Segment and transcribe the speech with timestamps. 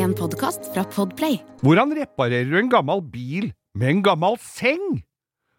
[0.00, 1.42] En podkast fra Podplay.
[1.60, 5.02] Hvordan reparerer du en gammel bil med en gammel seng?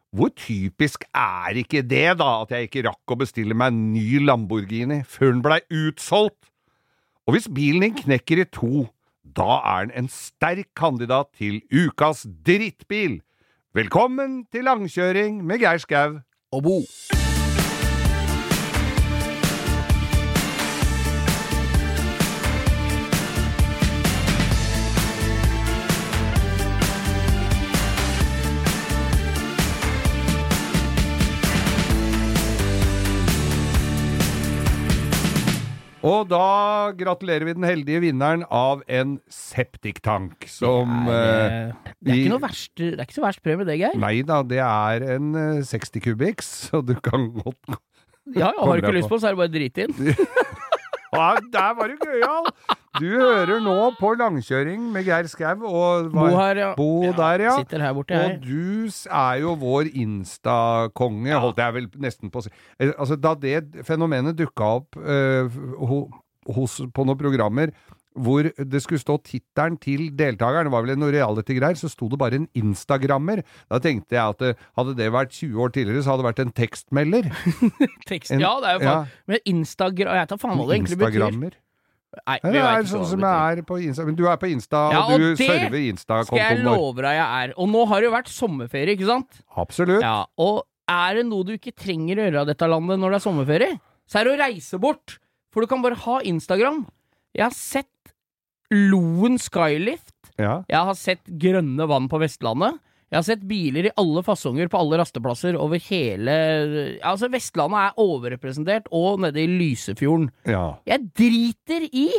[0.10, 4.24] Hvor typisk er ikke det, da, at jeg ikke rakk å bestille meg en ny
[4.26, 6.50] Lamborghini før den blei utsolgt?
[7.30, 8.88] Og hvis bilen din knekker i to,
[9.22, 13.20] da er den en sterk kandidat til ukas drittbil.
[13.78, 16.18] Velkommen til langkjøring med Geir Skau
[16.50, 16.80] og Bo.
[36.02, 42.14] Og da gratulerer vi den heldige vinneren av en septiktank som det, er, eh, det,
[42.16, 43.98] er ikke verst, det er ikke så verst premie, det, Geir.
[44.02, 47.78] Nei da, det er en eh, 60 kubiks, så du kan godt
[48.32, 49.94] Ja, ja, har du ikke lyst på, så er det bare drit inn.
[51.18, 52.50] ja, Der var du gøyal!
[53.00, 56.72] Du hører nå på langkjøring med Geir Skau og Bo her, ja.
[56.76, 57.54] Bo der, ja.
[57.62, 58.18] Sitter her borte.
[58.20, 62.52] Og du er jo vår Insta-konge, holdt jeg vel nesten på å si.
[62.80, 65.48] Eh, Altså, da det fenomenet dukka opp uh,
[66.52, 67.72] hos, på noen programmer
[68.12, 72.18] hvor det skulle stå tittelen til deltakeren, det var vel noe reality-greier, så sto det
[72.20, 73.40] bare en instagrammer.
[73.72, 76.42] Da tenkte jeg at det, hadde det vært 20 år tidligere, så hadde det vært
[76.44, 77.30] en tekstmelder.
[78.12, 78.34] Tekst.
[78.36, 79.14] En- ja, det er jo faen.
[79.32, 81.56] Men Instagram Jeg tar faen hva det egentlig betyr.
[82.28, 84.04] Nei, vi det er sånn som jeg er på Insta.
[84.08, 86.76] Men du er på Insta, Ja, og og du server server Skal jeg Insta-kontoen vår.
[86.82, 87.54] love deg jeg er.
[87.58, 89.40] Og nå har det jo vært sommerferie, ikke sant?
[89.56, 90.02] Absolutt.
[90.04, 93.20] Ja, Og er det noe du ikke trenger å gjøre av dette landet når det
[93.22, 93.80] er sommerferie,
[94.12, 95.20] så er det å reise bort.
[95.54, 96.84] For du kan bare ha Instagram.
[97.36, 97.88] Jeg har sett
[98.72, 100.14] Loen Skylift.
[100.40, 100.62] Ja.
[100.68, 102.80] Jeg har sett grønne vann på Vestlandet.
[103.12, 106.36] Jeg har sett biler i alle fasonger på alle rasteplasser over hele
[107.04, 110.30] Altså, Vestlandet er overrepresentert, og nede i Lysefjorden.
[110.48, 110.78] ja.
[110.88, 112.10] Jeg driter i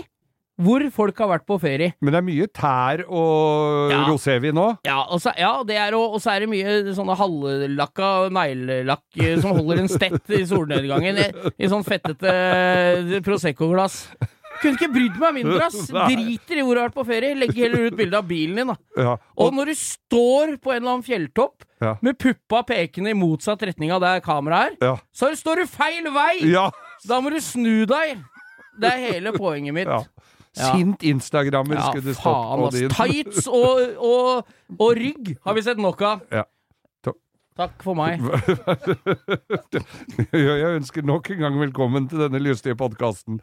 [0.62, 1.94] hvor folk har vært på ferie.
[2.04, 4.02] Men det er mye tær og Ja.
[4.06, 4.66] rosévin nå.
[4.86, 9.16] Ja, og så, ja, det er, og, og så er det mye sånne halvlakka neglelakk
[9.24, 11.26] eh, som holder en stett i solnedgangen, i,
[11.64, 12.36] i sånn fettete
[13.24, 13.96] Prosecco-glass.
[14.62, 15.88] Kunne ikke brydd meg mindre, ass!
[16.12, 17.34] Driter i hvor du har vært på ferie.
[17.38, 18.76] Legg heller ut bilde av bilen din, da.
[19.02, 19.16] Ja.
[19.42, 21.96] Og når du står på en eller annen fjelltopp Ja.
[22.00, 24.96] med puppa pekende i motsatt retning av der kameraet er, Ja.
[25.12, 26.46] så står du feil vei!
[26.52, 26.68] ja.
[27.08, 28.20] Da må du snu deg!
[28.78, 29.88] Det er hele poenget mitt.
[29.90, 30.04] ja.
[30.54, 30.74] Ja.
[30.76, 32.90] Sint instagrammer Ja, skulle du stått på din.
[32.92, 34.46] Tights og, og,
[34.78, 36.20] og rygg har vi sett nok av.
[37.52, 38.22] Takk for meg.
[40.32, 43.42] Jeg ønsker nok en gang velkommen til denne lystige podkasten.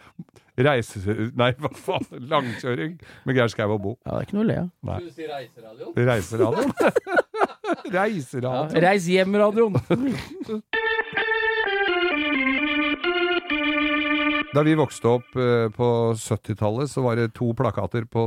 [0.59, 1.29] Reise...
[1.37, 2.07] Nei, hva faen?
[2.31, 2.97] Langkjøring
[3.29, 3.93] med Geir Skau og Bo.
[4.07, 4.71] Ja, det er ikke noe å le av.
[4.89, 4.97] Nei.
[5.05, 5.93] Du sier reiseradioen?
[6.09, 6.73] Reiseradioen.
[7.99, 8.73] Reiseradioen.
[8.73, 9.77] Ja, Reis hjem-radioen.
[14.49, 15.87] Da vi vokste opp eh, på
[16.17, 18.23] 70-tallet, så var det to plakater på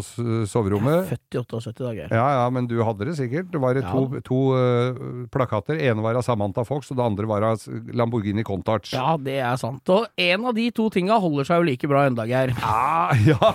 [0.46, 1.08] soverommet.
[1.10, 2.12] Født i 78 dager.
[2.14, 3.48] Ja, ja, men du hadde det sikkert.
[3.50, 3.90] Det var Ja.
[3.90, 5.74] to, to uh, plakater.
[5.82, 8.92] ene var av Samantha Fox, og det andre var av Lamborghini Contarch.
[8.94, 9.82] Ja, det er sant.
[9.90, 12.54] Og en av de to tinga holder seg jo like bra enda, Geir.
[12.54, 13.50] Ja, ja.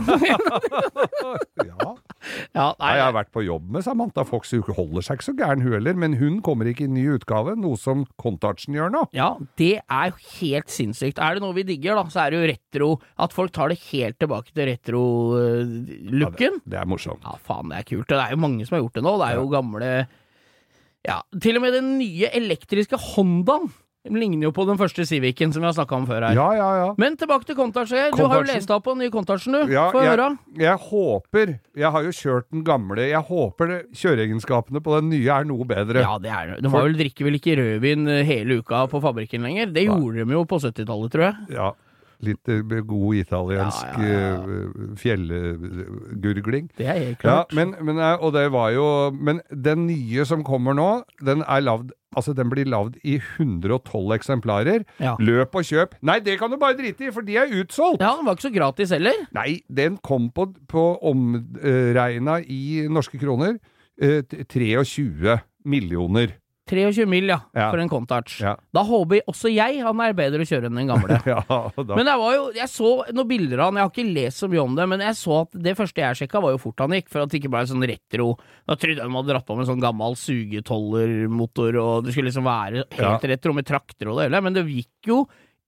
[1.64, 1.87] ja.
[2.56, 4.52] Ja, Nei, jeg har vært på jobb med Samantha Fox.
[4.56, 5.98] Hun holder seg ikke så gæren, hun heller.
[6.00, 9.04] Men hun kommer ikke i ny utgave, noe som Countach'en gjør nå.
[9.18, 9.30] Ja,
[9.62, 11.22] det er jo helt sinnssykt.
[11.24, 12.90] Er det noe vi digger, da, så er det jo retro.
[13.22, 16.62] At folk tar det helt tilbake til retro-looken.
[16.68, 17.24] Det er morsomt.
[17.26, 18.08] Ja, faen, det er kult.
[18.10, 19.18] Det er jo mange som har gjort det nå.
[19.22, 19.92] Det er jo gamle
[21.08, 23.70] Ja, til og med den nye elektriske Hondaen
[24.14, 26.38] ligner jo på den første Civicen som vi har snakka om før her.
[26.38, 26.88] Ja, ja, ja.
[27.02, 27.92] Men tilbake til Countach.
[27.92, 29.74] Du har jo lest deg opp på den nye Countach'en, du.
[29.74, 30.30] Ja, Få høre.
[30.58, 33.08] jeg håper Jeg har jo kjørt den gamle.
[33.10, 36.02] Jeg håper kjøreegenskapene på den nye er noe bedre.
[36.06, 36.62] Ja, det er det.
[36.64, 36.88] De For...
[36.88, 39.74] vel, drikker vel ikke rødvin eh, hele uka på fabrikken lenger.
[39.76, 41.36] Det gjorde de jo på 70-tallet, tror jeg.
[41.58, 41.72] Ja,
[42.26, 44.38] Litt eh, god italiensk Ja, ja, ja.
[44.42, 46.70] eh, fjellgurgling.
[46.78, 47.54] Det er helt klart.
[47.54, 50.90] men, men, eh, og det var jo Men den nye som kommer nå,
[51.22, 54.86] den er lavd Altså, den blir lagd i 112 eksemplarer.
[55.04, 55.12] Ja.
[55.22, 55.92] Løp og kjøp.
[56.02, 58.02] Nei, det kan du bare drite i, for de er utsolgt!
[58.02, 59.20] Ja, den var ikke så gratis heller.
[59.36, 63.60] Nei, den kom på, på omregna i norske kroner
[64.02, 65.38] eh, 23
[65.68, 66.34] millioner.
[66.68, 67.70] 23 mil, ja, Ja.
[67.72, 68.36] for en Countach.
[68.44, 68.56] Ja.
[68.76, 71.18] Da håper også jeg han er bedre å kjøre enn den gamle.
[71.28, 71.42] Ja,
[71.96, 74.50] Men jeg var jo, jeg så noen bilder av han, jeg har ikke lest så
[74.52, 76.96] mye om det, men jeg så at det første jeg sjekka, var jo fort han
[76.98, 78.30] gikk, for at det ikke ble sånn retro.
[78.68, 82.48] Da trodde jeg de hadde dratt på med sånn gammel sugetollermotor, og det skulle liksom
[82.48, 85.22] være helt retro med trakter og det hele, men det gikk jo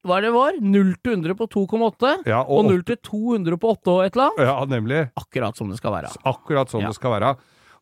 [0.07, 3.72] hva det var, 0 til 100 på 2,8, ja, og og, 0 til 200 på
[3.75, 4.46] 8 og et eller annet.
[4.48, 5.00] ja, nemlig.
[5.19, 6.12] Akkurat som det skal være.
[6.24, 7.34] Akkurat som det skal være.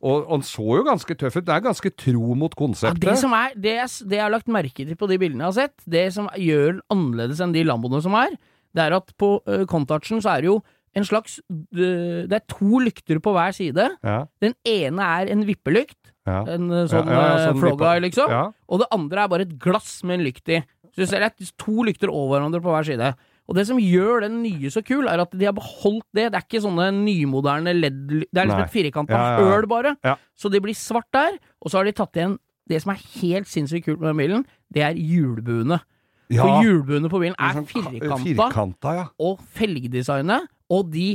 [0.02, 1.46] Og, og han så jo ganske tøff ut.
[1.48, 3.02] Det er ganske tro mot Ja, konseptet.
[3.02, 5.52] det som er, det, jeg- det jeg har lagt merke til på de bildene jeg
[5.52, 8.36] har sett, det som gjør den annerledes enn de Lamboene som er,
[8.76, 10.60] det er at på uh, Contachen så er det jo
[10.98, 11.40] en slags
[11.74, 13.84] Det er to lykter på hver side.
[14.04, 16.40] Ja, Den ene er en vippelykt, ja.
[16.48, 18.30] en sånn, Ja, ja, sånn flåguy, vippa- liksom.
[18.30, 18.44] Ja.
[18.70, 20.62] Og det andre er bare et glass med en lykt i.
[20.98, 23.12] Så det er to lykter over hverandre på hver side.
[23.48, 26.26] Og det som gjør den nye så kul, er at de har beholdt det.
[26.34, 28.66] Det er ikke sånne nymoderne LED Det er liksom Nei.
[28.68, 29.54] et firkanta Ja, ja, ja.
[29.56, 29.94] øl, bare.
[30.36, 31.38] Så det blir svart der.
[31.64, 32.36] Og så har de tatt igjen
[32.68, 34.42] det som er helt sinnssykt kult med den bilen,
[34.76, 35.80] det er hjulbuene.
[36.28, 39.06] Ja, For hjulbuene på bilen er sånn firkanta, firkanta, ja.
[39.24, 41.14] og felgdesignet, og de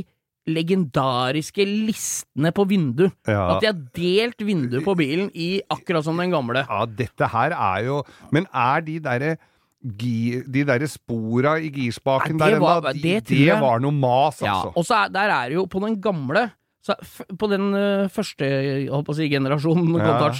[0.49, 3.05] legendariske listene på vindu.
[3.29, 3.45] Ja.
[3.53, 6.65] At de har delt vinduet på bilen i akkurat som den gamle.
[6.65, 8.01] Ja, dette her er jo
[8.33, 9.37] Men er de derre
[9.83, 14.41] gi- de derre spora i girspaken Nei, der ennå, det, det det, var noe mas,
[14.41, 14.73] Ja, altså.
[14.75, 16.47] og så er, der er det jo på den gamle
[16.83, 16.95] så,
[17.39, 20.31] På den uh, første jeg håper å si, generasjonen Ja.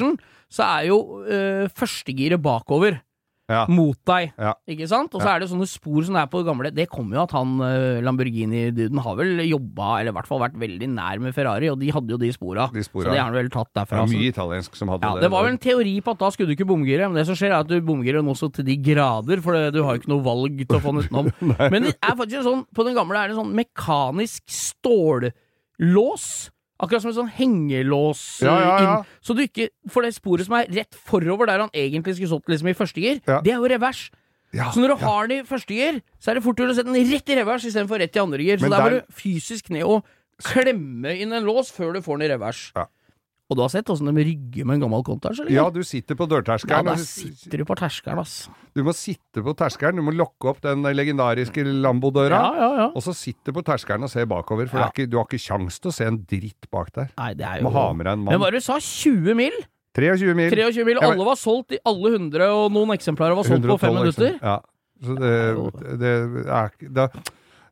[0.54, 3.00] Så er jo uh, førstegiret bakover.
[3.52, 3.66] Ja.
[3.68, 4.54] Mot deg, Ja.
[4.72, 5.12] ikke sant?
[5.14, 6.70] Og så er det sånne spor som det er på det gamle.
[6.74, 10.56] Det kommer jo at han øh, Lamborghini-duden har vel jobba, eller i hvert fall vært
[10.62, 12.70] veldig nær med Ferrari, og de hadde jo de spora.
[12.72, 13.10] De spora.
[13.10, 14.00] Så det har han vel tatt Det derfra.
[14.00, 15.22] var mye italiensk som hadde Ja, det.
[15.28, 17.36] det var vel en teori på at da skulle du ikke bomgire, men det som
[17.36, 20.14] skjer er at du bomgirer nå så til de grader, for du har jo ikke
[20.16, 21.34] noe valg til å få den utenom.
[21.76, 26.48] men det er faktisk en sånn, på den gamle er det en sånn mekanisk stållås.
[26.84, 28.98] Akkurat som en sånn hengelås Ja, ja, ja.
[29.00, 29.08] inn.
[29.24, 32.52] Så du ikke For det sporet som er rett forover der han egentlig skulle stått
[32.52, 34.10] liksom i første gir, det er jo revers.
[34.54, 36.92] Så når du har den i første gir, så er det fort gjort å sette
[36.94, 38.60] den rett i revers istedenfor rett i andre gir.
[38.62, 40.04] Så der må du fysisk ned og
[40.44, 42.68] klemme inn en lås før du får den i revers.
[42.76, 42.86] Ja.
[43.54, 45.54] Og du har sett åssen de rygger med en gammel kontasj eller?
[45.54, 46.88] Ja, du sitter på Ja, dørterskelen.
[46.90, 48.50] da og sitter du på terskelen, ass.
[48.74, 52.40] Du må sitte på terskelen, du må lokke opp den legendariske Lambo-døra.
[52.42, 52.88] Ja, ja, ja.
[52.98, 54.90] Og så sitte på terskelen og se bakover, for Ja.
[54.90, 57.10] ikke, du har ikke kjangs til å se en dritt bak der.
[57.18, 58.40] Nei, det er Du må ha med deg en Men mann.
[58.40, 58.80] hva var du sa?
[58.80, 59.52] 20 mil?
[59.94, 60.50] 23 mil.
[60.50, 60.98] 23 mil.
[60.98, 64.40] Alle var solgt i alle 100, og noen eksemplarer var solgt på fem minutter.
[64.42, 64.58] Ja.
[65.04, 66.90] Så det, det, er, ikke-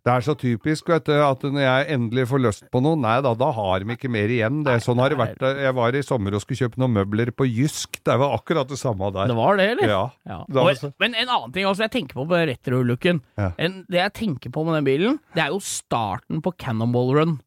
[0.02, 3.20] det, er så typisk vet du, at når jeg endelig får lyst på noe, nei
[3.22, 4.64] da, da har de ikke mer igjen.
[4.66, 5.44] Det, sånn har det vært.
[5.62, 8.00] Jeg var i sommer og skulle kjøpe noen møbler på Jysk.
[8.08, 9.30] Det var akkurat det samme der.
[9.30, 9.94] Det var det, eller?
[9.94, 10.02] Ja.
[10.26, 10.40] Ja.
[10.50, 13.22] Og, men en annen ting også, jeg tenker på på retro-looken.
[13.38, 13.52] Ja.
[13.60, 17.38] Det jeg tenker på med den bilen, det er jo starten på Cannonball Run.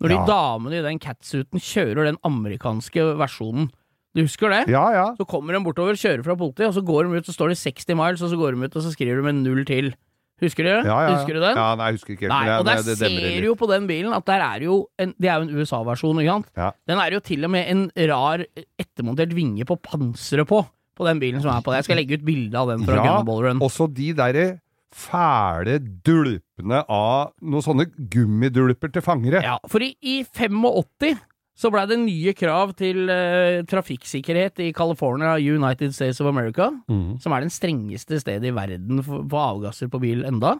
[0.00, 0.26] Når de Ja.
[0.26, 3.68] damene i den catsuiten kjører den amerikanske versjonen.
[4.16, 4.64] Du husker det?
[4.72, 5.06] Ja, ja.
[5.14, 7.58] Så kommer de bortover, kjører fra politiet, og så går de ut, så står de
[7.60, 9.92] 60 miles, og så går de ut, og så skriver de med null til.
[10.40, 11.14] Husker du, ja, ja, ja.
[11.18, 11.56] Husker du den?
[11.56, 12.32] Ja, nei, jeg husker ikke helt.
[12.32, 14.60] Nei, men og det- der det ser du jo på den bilen at der er
[14.64, 16.46] jo en, Det er jo en USA-versjon, ikke sant?
[16.56, 16.70] Ja.
[16.88, 18.44] Den er jo til og med en rar
[18.80, 20.64] ettermontert vinge på panseret på,
[20.96, 21.80] på den bilen som er på det.
[21.84, 23.60] Jeg skal legge ut bilde av den fra Ja, Gunnable Run.
[23.60, 24.60] Også de derre
[24.90, 29.42] fæle dulpene av noen sånne gummidulper til fangere.
[29.44, 31.14] Ja, for i, i 85
[31.60, 37.18] så blei det nye krav til uh, trafikksikkerhet i California, United States of America, mm.
[37.20, 40.56] som er den strengeste stedet i verden for, på avgasser på bil enda.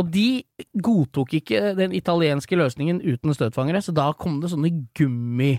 [0.00, 0.42] Og de
[0.84, 5.54] godtok ikke den italienske løsningen uten støtfangere, så da kom det sånne gummi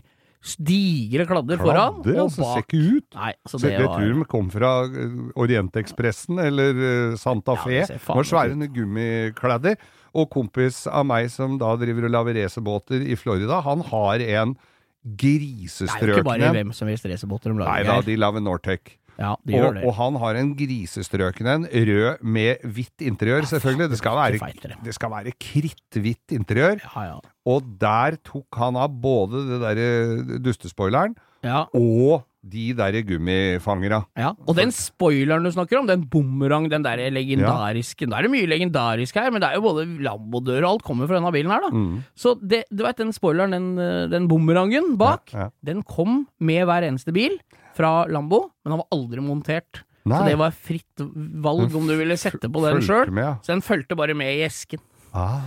[0.60, 3.06] digre kladder foran kladder, og altså, ser ikke ut.
[3.16, 7.56] Nei, så Så det jeg var tror de kom fra eh, Orientekspressen eller eh, Santa
[7.62, 7.78] Fe.
[7.78, 9.78] Ja, det var svære gummikladder.
[10.13, 14.54] Og kompis av meg som da driver og lager racerbåter i Florida, han har en
[15.03, 18.95] Det er jo ikke bare hvem som helst racerbåter de Nei da, de lager Nortec.
[19.19, 23.91] Ja, de Og, og han har en grisestrøken en, rød med hvitt interiør, selvfølgelig.
[23.91, 26.81] Det skal være, det skal være kritthvitt interiør.
[26.81, 27.19] Ja, ja.
[27.45, 31.13] Og der tok han av både det derre dustespoileren
[31.44, 31.66] ja.
[31.78, 34.02] og de derre gummifangera.
[34.19, 38.33] Ja, og den spoileren du snakker om, den bumerang, den der legendariske Da er det
[38.33, 41.54] mye legendarisk her, men det er jo både Lambo-dør og alt kommer fra denne bilen
[41.54, 41.71] her, da.
[41.71, 42.02] Mm.
[42.19, 45.50] Så det, du vet den spoileren, den, den bumerangen bak, Ja, ja.
[45.64, 47.40] den kom med hver eneste bil
[47.78, 49.85] fra Lambo, men den var aldri montert.
[50.04, 51.00] Så det var fritt
[51.47, 53.07] valg om du ville sette på den sjøl.
[53.16, 53.38] ja.
[53.40, 54.83] Så den fulgte bare med i esken.
[55.13, 55.39] Ah.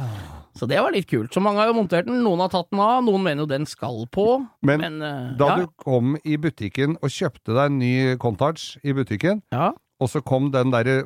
[0.57, 1.35] Så det var litt kult.
[1.35, 3.67] Så mange har jo montert den, noen har tatt den av, noen mener jo den
[3.69, 7.79] skal på, Men men, eh, Da ja, du kom i butikken og kjøpte deg en
[7.79, 9.73] ny Contage i butikken, ja.
[10.01, 11.03] og så kom den derre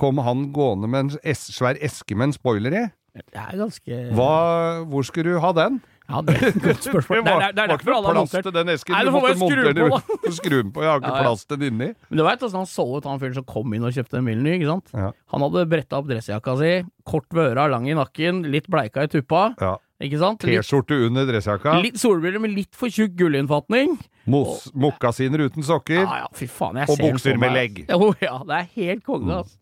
[0.00, 2.86] Kom han gående med en svær eske med en spoiler i?
[3.20, 5.80] Det er ganske Hva, hvor skulle du ha den?
[6.10, 7.20] Ja, det er et godt spørsmål.
[7.22, 8.94] Det er, det er, det er var ikke plass til den esken.
[8.96, 10.32] Nei, du måtte montere på, den.
[10.40, 10.82] Skru den på.
[10.82, 11.26] Jeg har ikke Ja, ja.
[11.28, 11.88] plass til den inni.
[12.10, 14.26] Men du veit åssen han så ut, han fyren som kom inn og kjøpte den
[14.26, 14.90] bilen ny, ikke sant?
[14.96, 15.12] Ja.
[15.34, 16.72] Han hadde bretta opp dressjakka si,
[17.06, 19.76] kort ved øra, lang i nakken, litt bleika i tuppa, Ja.
[20.02, 20.42] ikke sant?
[20.42, 21.76] T-skjorte under dressjakka.
[21.84, 23.94] litt solbriller med litt for tjukk gullinnfatning.
[24.30, 26.02] Mos- Mokkasiner uten sokker.
[26.02, 27.84] Ja ja, fy faen, jeg Og ser bukser med legg.
[27.90, 29.56] Jo, ja, det er helt konge, altså.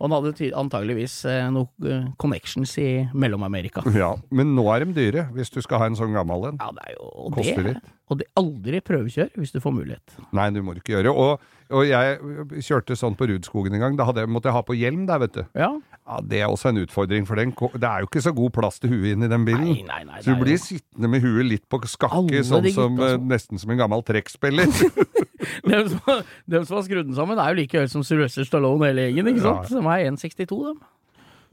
[0.00, 3.84] Og han hadde antageligvis eh, noen eh, connections i Mellom-Amerika.
[3.94, 6.58] Ja, men nå er de dyre, hvis du skal ha en sånn gammel en.
[6.60, 7.92] Ja, det er jo Koster det, litt.
[8.12, 10.16] Og det aldri prøvekjør hvis du får mulighet.
[10.36, 11.14] Nei, du må ikke gjøre.
[11.14, 12.18] Og, og jeg
[12.66, 13.96] kjørte sånn på Rudskogen en gang.
[13.96, 15.44] Da hadde jeg, måtte jeg ha på hjelm der, vet du.
[15.56, 15.70] Ja.
[16.04, 18.76] Ja, Det er også en utfordring, for den, det er jo ikke så god plass
[18.82, 19.70] til huet inn i den bilen.
[19.70, 20.18] Nei, nei, nei.
[20.20, 22.98] Så du blir jo- sittende med huet litt på skakke, sånn eh, som-
[23.30, 24.68] nesten som en gammel trekkspiller.
[25.70, 28.90] Dem som, dem som har skrudd den sammen, er jo like høye som Sylvester Stallone
[28.90, 29.70] hele gjengen, ikke sant?
[29.72, 30.84] Som er 1,62, dem.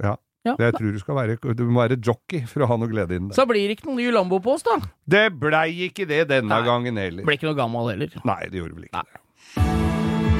[0.03, 0.17] ja.
[0.41, 0.55] Ja.
[0.57, 3.27] Jeg tror du skal være, du må være jockey for å ha noe glede inn
[3.29, 3.35] der.
[3.37, 4.79] Så blir det ikke noen ny Lambo på oss, da.
[5.05, 6.63] Det blei ikke det denne Nei.
[6.65, 7.27] gangen heller.
[7.29, 8.17] Ble ikke noe gammel heller.
[8.25, 9.05] Nei, det gjorde vel ikke Nei.
[9.11, 10.31] det.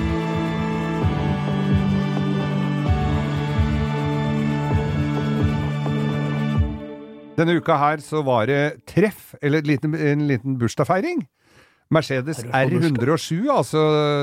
[7.38, 11.24] Denne uka her så var det treff, eller en liten, en liten bursdagsfeiring.
[11.92, 13.82] Mercedes Har du fått R107, altså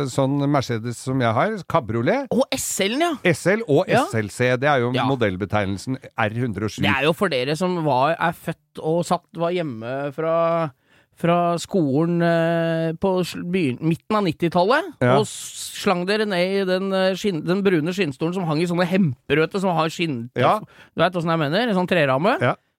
[0.09, 2.27] sånn Mercedes som jeg har, kabriolet.
[2.33, 3.13] Og SL-en, ja!
[3.35, 4.05] SL og Ja.
[4.09, 5.05] SLC, det er jo Ja.
[5.05, 6.81] modellbetegnelsen R107.
[6.83, 10.71] Det er jo for dere som var, er født og satt, var hjemme fra,
[11.19, 13.13] fra skolen eh, på
[13.53, 15.19] byen, midten av 90-tallet, Ja.
[15.19, 18.87] og slang dere ned i den, eh, skinn, den brune skinnstolen som hang i sånne
[18.89, 20.31] hemperøte som har skinn...
[20.35, 20.59] Ja.
[20.97, 21.69] Du veit åssen jeg mener?
[21.69, 22.39] En sånn treramme.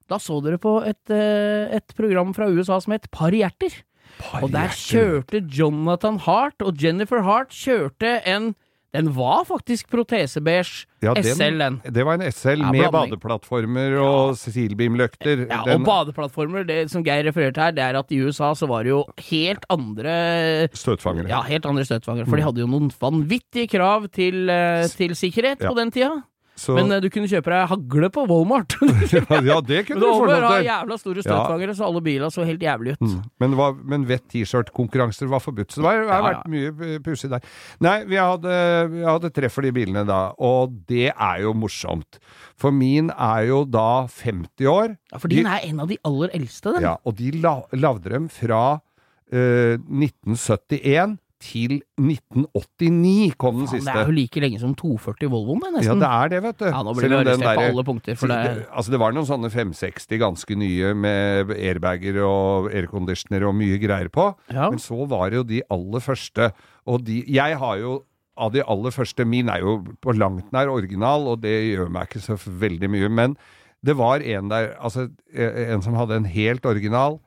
[0.09, 3.83] Da så dere på et, eh, et program fra USA som het Par hjerter.
[4.41, 8.55] Og der kjørte Jonathan Hart og Jennifer Hart kjørte en
[8.91, 11.75] Den var faktisk protesebeige Ja, SL, den.
[11.93, 13.11] Det var en SL Ja, med blanding.
[13.19, 15.43] badeplattformer og Cecilbeam-løkter.
[15.45, 18.65] Ja, Den- og badeplattformer, det som Geir refererte her, det er at i USA så
[18.67, 21.29] var det jo helt andre Støtfangere.
[21.29, 22.25] Ja, helt andre støtfangere.
[22.27, 26.23] For de hadde jo noen vanvittige krav til, eh, til sikkerhet på den tida.
[26.59, 28.73] Så, Men eh, du kunne kjøpe deg hagle på Walmart.
[29.47, 30.65] ja, det kunne Men du bare lov ha til.
[30.67, 33.05] jævla store støtfangere, så alle bilene så helt jævlig ut.
[33.07, 33.21] Mm.
[33.39, 37.31] Men, var, men vett T-skjort-konkurranser var forbudt, så det har Ja, vært mye eh, pussig
[37.31, 37.45] der.
[37.85, 38.57] Nei, vi hadde,
[38.91, 42.19] vi hadde treff for de bilene da, og det er jo morsomt.
[42.59, 46.35] For min er jo da 50 år, Ja, For din er en av de aller
[46.35, 46.83] eldste, den.
[46.89, 48.61] ja, og de la, lagde dem fra
[49.31, 55.61] uh, 1971 til 1989 kom den Faen, det er jo like lenge som 240 Volvoen,
[55.77, 56.65] det, Ja, det er det, vet du.
[56.67, 59.51] Ja, nå blir arrestert på alle punkter, for det det, altså det var noen sånne
[59.53, 64.27] 560 ganske nye med airbager og airconditioner og mye greier på.
[64.51, 64.67] Ja.
[64.67, 66.51] Men så var det jo de aller første.
[66.89, 68.01] Og de Jeg har jo
[68.39, 72.07] av de aller første Min er jo på langt nær original, og det gjør meg
[72.09, 73.09] ikke så veldig mye.
[73.11, 73.37] Men
[73.85, 77.19] det var en der Altså en som hadde en helt original.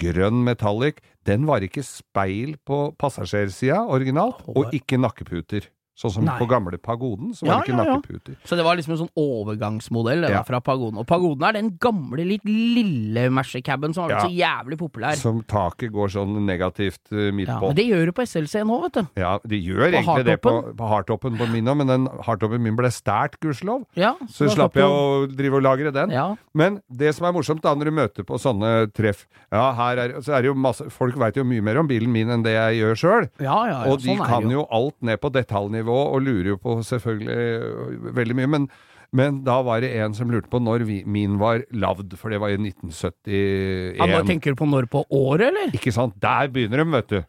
[0.00, 1.00] Grønn metallic.
[1.26, 5.70] Den var ikke speil på passasjersida originalt, og ikke nakkeputer.
[5.94, 6.34] Sånn som Nei.
[6.40, 7.96] på gamle Pagoden, så Ja, var det ikke ja, ja.
[8.00, 8.36] nakkeputer.
[8.44, 10.28] Så det var liksom en sånn overgangsmodell Ja.
[10.38, 10.98] da, fra Pagoden.
[10.98, 14.18] Og Pagoden er den gamle, litt lille Mercecaben som har Ja.
[14.18, 15.14] blitt så jævlig populær.
[15.16, 17.68] Som taket går sånn negativt eh, midt Ja, på.
[17.68, 19.06] men det gjør det på SLC nå, vet du.
[19.20, 20.76] Ja, de gjør På egentlig det på, hardtoppen?
[20.76, 23.84] på hardtoppen på min òg, men den hardtoppen min ble stært, gudskjelov.
[23.94, 26.10] Ja, Så så slapp jeg å drive og lagre den.
[26.10, 26.34] Ja.
[26.54, 30.08] Men det som er morsomt da, når du møter på sånne treff Ja, her er,
[30.20, 32.52] så er det jo masse Folk veit jo mye mer om bilen min enn det
[32.54, 33.30] jeg gjør sjøl.
[33.40, 36.48] Ja, ja, ja, og de sånn kan det jo alt ned på detaljnivå, og lurer
[36.54, 38.46] jo på selvfølgelig øh, veldig mye.
[38.46, 38.68] Men,
[39.12, 42.48] men da var det en som lurte på når min var lagd, for det var
[42.48, 43.98] i 1971.
[43.98, 45.74] Ja, nå tenker du på når på året, eller?
[45.76, 46.14] Ikke sant?
[46.22, 47.20] Der begynner de, vet du.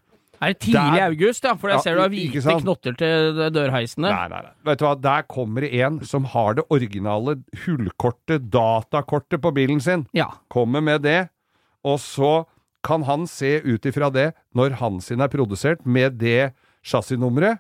[0.44, 1.54] Er det tidlig Der- august, ja?
[1.56, 4.10] For jeg Ja, ser du har hvite knotter til dørheisene.
[4.12, 4.52] Nei, nei, nei.
[4.68, 9.80] Vet du hva, der kommer det en som har det originale hullkortet, datakortet på bilen
[9.82, 10.08] sin.
[10.14, 10.28] Ja.
[10.52, 11.30] Kommer med det,
[11.86, 12.46] og så
[12.84, 16.52] kan han se ut ifra det, når han sin er produsert, med det
[16.86, 17.58] chassisnummeret.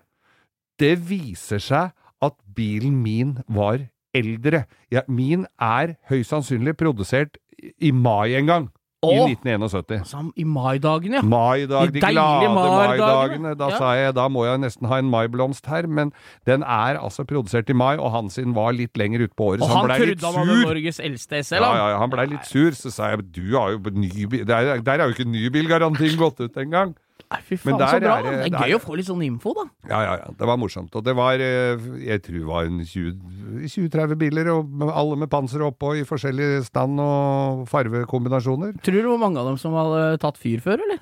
[0.79, 1.91] Det viser seg
[2.21, 3.79] at bilen min var
[4.15, 4.65] eldre.
[4.91, 7.37] Ja, min er høyst sannsynlig produsert
[7.81, 8.71] i mai en gang.
[9.05, 10.07] I 1971.
[10.09, 11.21] Som i maidagene, ja.
[11.21, 13.51] Maidag, De de glade maidagene.
[13.59, 13.77] Da Ja.
[13.77, 16.11] sa jeg da må jeg nesten ha en maiblomst her, men
[16.47, 19.69] den er altså produsert i mai, og han sin var litt lenger utpå året, Og
[19.69, 20.65] så han han blei litt trodde han var sur.
[20.73, 21.77] Norges eldste SL, Ja, han.
[21.77, 24.81] ja, ja, han blei litt sur, så sa jeg du har jo ny bil Der,
[24.81, 26.95] der er jo ikke nybilgarantien gått ut engang.
[27.31, 28.15] Nei, fy Men faen, der så bra.
[28.17, 29.63] er det- er gøy å få litt sånn info, da.
[29.89, 30.27] Ja, ja, ja.
[30.37, 30.93] Det var morsomt.
[30.95, 35.29] Og det var eh, Jeg tror det var en 20 20-30 biler, og alle med
[35.29, 38.75] panser oppå i forskjellig stand og farvekombinasjoner.
[38.81, 40.99] Tror du hvor mange av dem som hadde tatt fyr før, eller?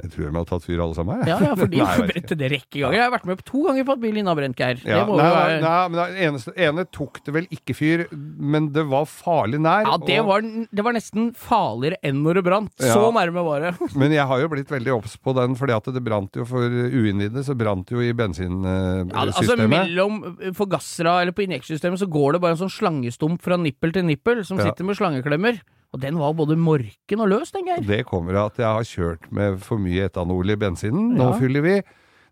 [0.00, 1.22] Jeg tror de har tatt fyr alle sammen.
[1.28, 2.96] Ja, ja, for de har brent rekke ganger.
[2.96, 4.80] Jeg har vært med to ganger på at bilen din har brent, Geir.
[4.86, 8.84] Ja, nei, nei, nei, men det eneste, ene tok det vel ikke fyr, men det
[8.90, 9.84] var farlig nær.
[9.88, 12.74] Ja, det og- var, det var nesten farligere enn når det brant.
[12.80, 12.94] Ja.
[12.96, 13.74] Så nærme var det.
[14.00, 16.64] Men jeg har jo blitt veldig obs på den, fordi at det brant jo for
[16.64, 19.12] uinnvidde, så brant det jo i bensinsystemet.
[19.12, 20.20] Ja, altså mellom
[20.56, 24.44] forgassera eller på injektsystemet så går det bare en sånn slangestump fra nippel til nippel
[24.46, 25.60] som sitter med slangeklemmer.
[25.92, 27.82] Og den var både morken og løs, den, Geir.
[27.86, 31.16] Det kommer av at jeg har kjørt med for mye etanol i bensinen.
[31.18, 31.38] Nå Ja.
[31.40, 31.82] fyller vi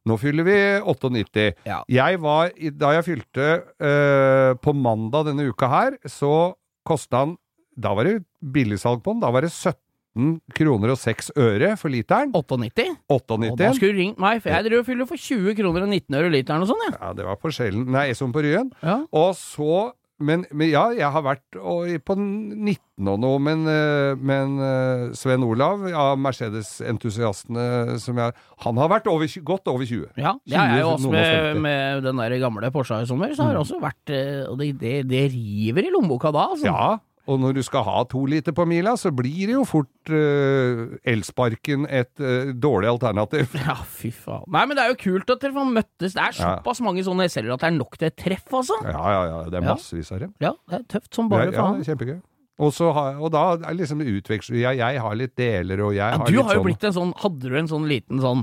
[0.08, 0.54] nå fyller vi
[0.88, 1.54] 98.
[1.66, 1.82] Ja.
[1.90, 2.48] Jeg var,
[2.78, 3.48] Da jeg fylte
[3.82, 6.54] eh, på mandag denne uka her, så
[6.86, 7.34] kosta han
[7.76, 9.20] Da var det billigsalg på den.
[9.20, 12.32] Da var det 17 kroner og 6 øre for literen.
[12.32, 12.96] 98?
[13.10, 15.88] Og da skulle du ringt meg, for jeg driver og fyller for 20 kroner og
[15.92, 16.96] 19 øre literen og sånn, jeg.
[17.00, 17.84] Ja, det var på Skjellen.
[17.92, 18.72] Nei, som på Ryen.
[18.82, 18.96] Ja.
[19.12, 24.56] Og så men, men ja, jeg har vært på 19 og noe, men, eh, men
[24.58, 28.34] eh, Sven Olav av Mercedes-entusiastene som jeg
[28.64, 30.08] Han har vært over, godt over 20.
[30.18, 33.30] Ja, det har jeg jo også med, med den der gamle Porscha i sommer.
[33.36, 36.66] Så har det også vært eh, Og det, det, det river i lommeboka da, altså.
[36.66, 36.98] Ja,
[37.28, 40.86] og når du skal ha to liter på mila, så blir det jo fort uh,
[41.08, 43.52] elsparken et uh, dårlig alternativ.
[43.60, 44.46] Ja, fy faen.
[44.54, 46.16] Nei, men det er jo kult at dere får møttes.
[46.16, 46.54] Det er Ja.
[46.56, 48.78] såpass mange sånne SL-er at det er nok til et treff, altså.
[48.86, 50.32] Ja, ja, ja, det er massevis av dem.
[50.40, 51.80] Ja, det er tøft som Ja, bare ja, faen.
[51.84, 52.18] er kjempegøy.
[52.58, 56.16] Og, så har, og da liksom utveksler jeg, jeg har litt deler, og jeg Ja,
[56.18, 58.42] har du har jo sånn blitt en sånn Hadde du en sånn liten sånn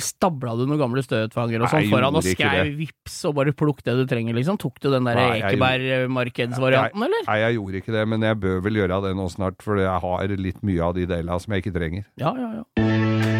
[0.00, 3.96] Stabla du noen gamle støtfanger og sånn foran og skrev vips og bare plukk det
[3.98, 4.58] du trenger, liksom?
[4.62, 7.26] Tok du den der Ekeberg-markedsvarianten, eller?
[7.28, 10.02] Nei, jeg gjorde ikke det, men jeg bør vel gjøre det nå snart, for jeg
[10.06, 12.06] har litt mye av de delene som jeg ikke trenger.
[12.20, 13.35] Ja, ja, ja.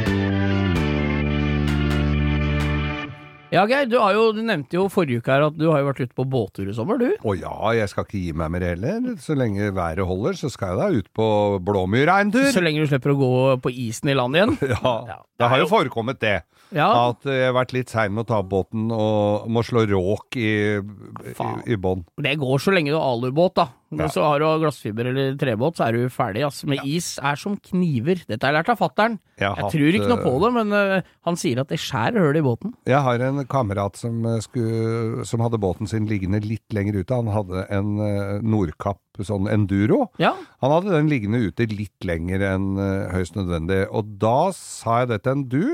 [3.56, 5.86] Ja, Geir, du, har jo, du nevnte jo forrige uke her at du har jo
[5.88, 7.06] vært ute på båttur i sommer, du.
[7.16, 9.14] Å ja, jeg skal ikke gi meg mer heller.
[9.22, 11.28] Så lenge været holder, så skal jeg da ut på
[11.64, 12.50] Blåmyra en tur.
[12.52, 13.30] Så lenge du slipper å gå
[13.64, 14.56] på isen i land igjen.
[14.76, 16.36] Ja, Ja, det har jo forekommet det.
[16.75, 20.36] Ja, At jeg har vært litt sein med å ta båten og må slå råk
[20.40, 20.50] i,
[20.82, 21.34] i,
[21.70, 22.02] i bånn.
[22.20, 23.68] det går så lenge du har alubåt, da.
[23.95, 24.09] Ja.
[24.11, 26.64] Så har du glassfiber eller trebåt, så er du ferdig, ass.
[26.66, 28.19] Med is er som kniver.
[28.26, 29.19] Dette har jeg lært av fattern.
[29.37, 31.78] Jeg, Jeg hatt, tror ikke noe på eh, det, men uh, han sier at det
[31.78, 32.73] skjærer hull i båten.
[32.88, 37.21] Jeg har en kamerat som, eh, skulle, som hadde båten sin liggende litt lenger ute.
[37.21, 40.09] Han hadde en uh, Nordkapp sånn enduro.
[40.21, 43.85] Ja, Han hadde den liggende ute litt lenger enn uh, høyst nødvendig.
[43.95, 45.64] Og da sa jeg det til en du.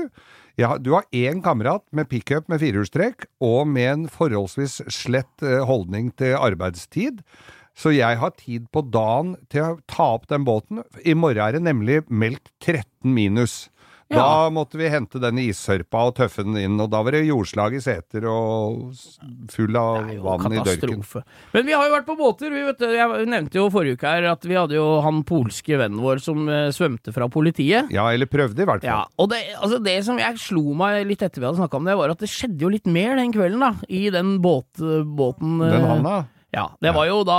[0.61, 6.11] Ja, du har én kamerat med pickup med firehjulstrekk og med en forholdsvis slett holdning
[6.13, 7.23] til arbeidstid.
[7.77, 10.83] Så jeg har tid på dagen til å ta opp den båten.
[11.01, 13.63] I morgen er det nemlig meldt 13 minus.
[14.13, 17.23] Da måtte vi hente den i issørpa og tøffe den inn, og da var det
[17.25, 18.91] jordslag i seter og
[19.51, 21.01] full av vann i dørken.
[21.55, 22.53] Men vi har jo vært på båter.
[22.53, 26.03] Vi, vet, jeg nevnte jo forrige uke her at vi hadde jo han polske vennen
[26.03, 27.89] vår som øh, svømte fra politiet.
[27.93, 28.91] Ja, eller prøvde i hvert fall.
[28.91, 31.89] Ja, og det, altså det som jeg slo meg litt etter vi hadde snakka om
[31.89, 33.73] det, var at det skjedde jo litt mer den kvelden, da.
[33.89, 36.21] I den båt, båten Den han handa.
[36.53, 36.67] Ja.
[36.77, 37.37] Det var jo da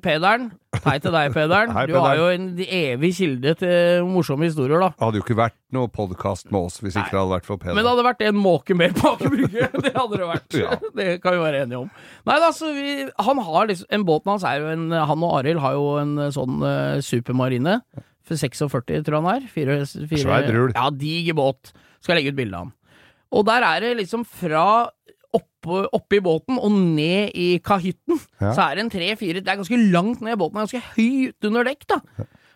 [0.00, 0.46] Pederen.
[0.86, 1.72] Hei til deg, Pederen.
[1.76, 4.88] Hei, Du har jo en evig kilde til morsomme historier, da.
[4.94, 7.60] Det hadde jo ikke vært noe podkast med oss hvis ikke det hadde vært for
[7.60, 7.76] Peder.
[7.76, 9.68] Men det hadde vært en måke mer på Aker Brygge.
[9.84, 10.56] Det hadde det vært.
[10.56, 10.78] Ja.
[10.98, 11.92] Det kan vi være enige om.
[12.30, 12.96] Nei da, så vi,
[13.28, 16.14] han har liksom En båten hans er jo en Han og Arild har jo en
[16.24, 17.78] eh, sånn uh, supermarine.
[18.24, 18.72] For 46,
[19.04, 19.48] tror jeg han er.
[19.52, 20.72] Fire, fire, Svær drul.
[20.72, 21.74] Ja, diger båt.
[22.00, 22.72] Skal legge ut bilde av han.
[23.34, 24.88] Og der er det liksom fra
[25.34, 28.52] oppe, oppe i båten og ned i kahytten, Ja.
[28.56, 31.64] så er det en tre-fire Det er ganske langt ned i båten, ganske høyt under
[31.68, 32.00] dekk, da.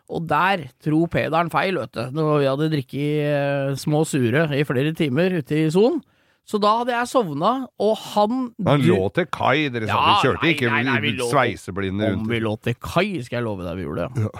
[0.09, 2.05] Og der tro Pederen feil, vet du.
[2.17, 6.01] Når vi hadde drikket eh, små sure i flere timer ute i sonen.
[6.49, 9.93] Så da hadde jeg sovna, og han Han lå til kai, dere sa.
[9.93, 13.21] Ja, vi kjørte nei, ikke nei, nei, vi lå- sveiseblinde Om vi lå til kai,
[13.27, 14.31] skal jeg love deg vi gjorde det.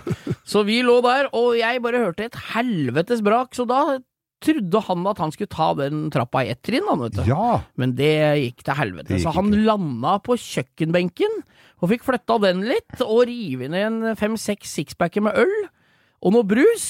[0.49, 3.83] Så vi lå der, og jeg bare hørte et helvetes brak, så da
[4.45, 7.23] trodde han at han skulle ta den trappa i ett trinn, han, vet du.
[7.29, 7.61] Ja!
[7.81, 9.17] Men det gikk til helvete.
[9.17, 9.65] Gikk Så han ikke.
[9.67, 11.41] landa på kjøkkenbenken
[11.83, 15.57] og fikk flytta den litt, og rive ned en fem-seks sixpacker med øl.
[16.19, 16.85] Og noe brus.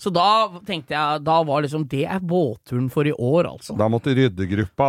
[0.00, 3.74] Så da tenkte jeg Da var liksom Det er båtturen for i år, altså.
[3.76, 4.86] Da måtte ryddegruppa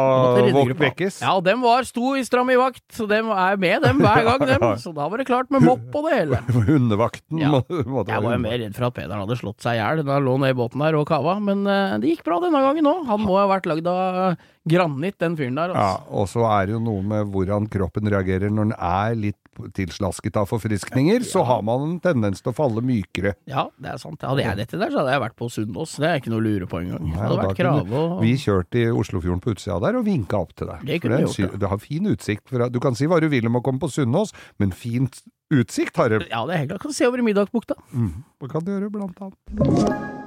[0.56, 1.18] Måtte vekkes.
[1.26, 4.24] Ja, og dem var sto i stram i vakt, så dem er med dem hver
[4.30, 4.64] gang, dem.
[4.84, 6.40] Så da var det klart med mopp og det hele.
[6.70, 7.52] Hundevakten Ja.
[7.68, 10.26] Jeg var jo mer redd for at Pederen hadde slått seg i hjel da han
[10.28, 13.04] lå ned i båten der og kava, men eh, det gikk bra denne gangen òg.
[13.12, 15.70] Han må ha vært lagd av granitt, den fyren der.
[15.74, 16.12] Ja, Altså.
[16.12, 19.38] og så er det jo noe med hvordan kroppen reagerer når den er litt
[19.76, 23.34] tilslasket av forfriskninger, så har man en tendens til å falle mykere.
[23.52, 24.22] Ja, det er sant.
[24.24, 25.98] Hadde jeg dette der, så hadde jeg vært på Sunnaas.
[26.00, 27.04] Det er ikke noe å lure på engang.
[27.10, 30.56] Nei, hadde vært krave og Vi kjørte i Oslofjorden på utsida der og vinka opp
[30.56, 30.86] til deg.
[30.88, 32.48] Det kunne vi gjort, Du har fin utsikt.
[32.50, 35.22] Fra, du kan si hva du vil om å komme på Sunnaas, men fint
[35.52, 36.20] utsikt har du.
[36.32, 36.82] Ja, det er helt klart.
[36.88, 37.76] Kan se over i Middagsbukta.
[37.92, 40.21] Mm, det kan du gjøre, blant annet.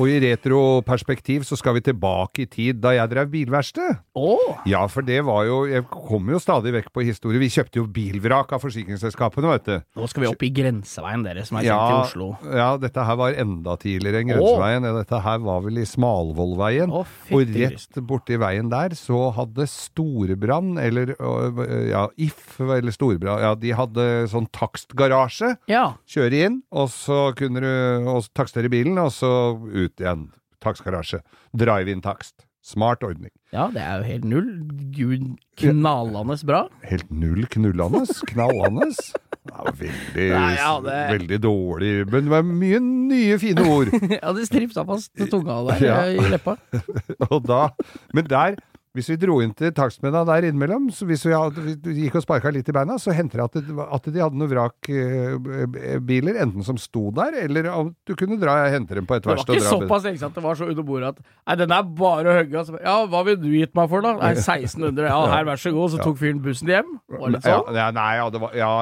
[0.00, 3.98] Og i retroperspektiv så skal vi tilbake i tid da jeg drev bilverksted.
[4.16, 4.56] Oh.
[4.68, 7.40] Ja, for det var jo Jeg kommer jo stadig vekk på historie.
[7.42, 9.74] Vi kjøpte jo bilvrak av forsikringsselskapene, vet du.
[10.00, 12.28] Nå skal vi opp i grenseveien dere, som er kjent Ja, i Oslo.
[12.56, 14.88] ja, dette her var enda tidligere enn Grenseveien.
[14.88, 16.90] Ja, Dette her var vel i Smalvollveien.
[16.94, 21.60] Oh, og rett borti veien der så hadde Storebrann, eller øh,
[21.90, 25.54] ja, If, eller Storebrann, ja, de hadde sånn takstgarasje.
[25.70, 25.84] Ja.
[26.10, 30.28] Kjøre inn, og så kunne du og takstere bilen, og så ut igjen.
[30.60, 31.22] Takstgarasje.
[31.56, 32.46] Drive-in-takst.
[32.62, 33.30] Smart ordning.
[33.56, 34.48] Ja, det er jo helt null.
[34.92, 35.22] Gud,
[35.56, 36.66] knallende bra.
[36.84, 38.90] Helt null knullende, knallende.
[39.40, 43.88] Det var veldig, Nei, ja, det- veldig dårlig Men det var mye nye, fine ord.
[44.18, 45.96] Ja, det stripsa fast tunga der Ja.
[46.12, 46.58] i leppa.
[47.30, 47.62] Og da,
[48.12, 48.58] men der,
[48.96, 52.24] hvis vi dro inn til takstmennene der innimellom, så hvis vi, hadde, vi gikk og
[52.24, 53.58] sparka litt i beina, så hendte det at,
[53.96, 58.74] at de hadde noen vrakbiler, enten som sto der, eller at du kunne dra og
[58.74, 61.12] hente dem på et Det var ikke såpass lenge at det var så under bordet
[61.12, 62.58] at Nei, den er bare å hogge.
[62.60, 62.80] Altså.
[62.82, 64.16] Ja, hva vil du gitt meg for, da?
[64.18, 65.06] Nei, 1600.
[65.06, 65.94] Ja, her, vær så god.
[65.94, 66.96] Så tok fyren bussen hjem.
[67.10, 67.70] Var det sånn?
[67.78, 68.72] ja, nei, ja det, var, ja,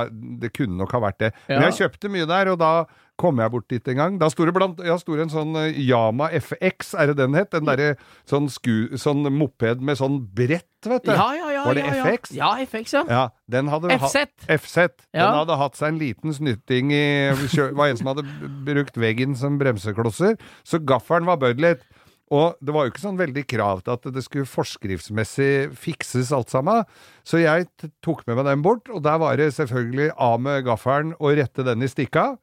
[0.43, 1.31] det kunne nok ha vært det.
[1.51, 2.73] Men jeg kjøpte mye der, og da
[3.19, 4.17] kom jeg bort dit en gang.
[4.21, 7.35] Da sto det blant Ja, sto det en sånn eh, Yama FX, er det den
[7.35, 7.51] het?
[7.53, 7.97] Den derre
[8.31, 11.13] sånn, sånn moped med sånn brett, vet du.
[11.13, 11.65] Ja, ja, ja.
[11.67, 11.85] Var det.
[11.99, 12.33] FX?
[12.39, 13.05] Ja, FX, ja.
[13.11, 14.27] Ja, den hadde ha- FZ.
[14.47, 14.89] FZ.
[15.13, 17.05] Den hadde hatt seg en liten snytting i
[17.35, 18.25] Det var en som hadde
[18.65, 21.83] brukt veggen som bremseklosser, så gaffelen var bøyd litt.
[22.31, 26.51] Og det var jo ikke sånn veldig krav til at det skulle forskriftsmessig fikses alt
[26.53, 26.85] sammen.
[27.25, 27.69] Så jeg
[28.05, 31.65] tok med meg den bort, og der var det selvfølgelig av med gaffelen og rette
[31.65, 32.37] den i stikka.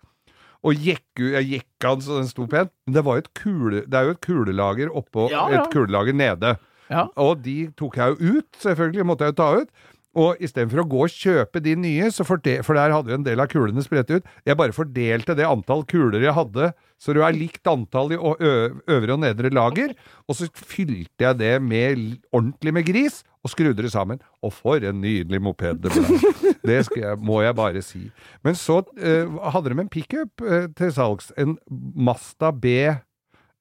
[0.65, 2.71] Og jekku, jeg jekka den så den sto pent.
[2.88, 5.60] Men det, var et kule, det er jo et kulelager oppå Ja, ja.
[5.62, 6.56] et kulelager nede.
[6.89, 7.04] ja.
[7.21, 9.69] Og de tok jeg jo ut, selvfølgelig måtte jeg jo ta ut.
[10.15, 13.49] Og istedenfor å gå og kjøpe de nye, for der hadde jo en del av
[13.51, 17.67] kulene spredt ut, jeg bare fordelte det antall kuler jeg hadde, så det var likt
[17.67, 19.91] antall i øvre og nedre lager,
[20.30, 24.21] og så fylte jeg det med ordentlig med gris, og skrudde det sammen.
[24.41, 26.54] Og for en nydelig moped det ble.
[26.65, 28.08] Det jeg, må jeg bare si.
[28.41, 32.95] Men så eh, hadde de en pickup eh, til salgs, en Masta B.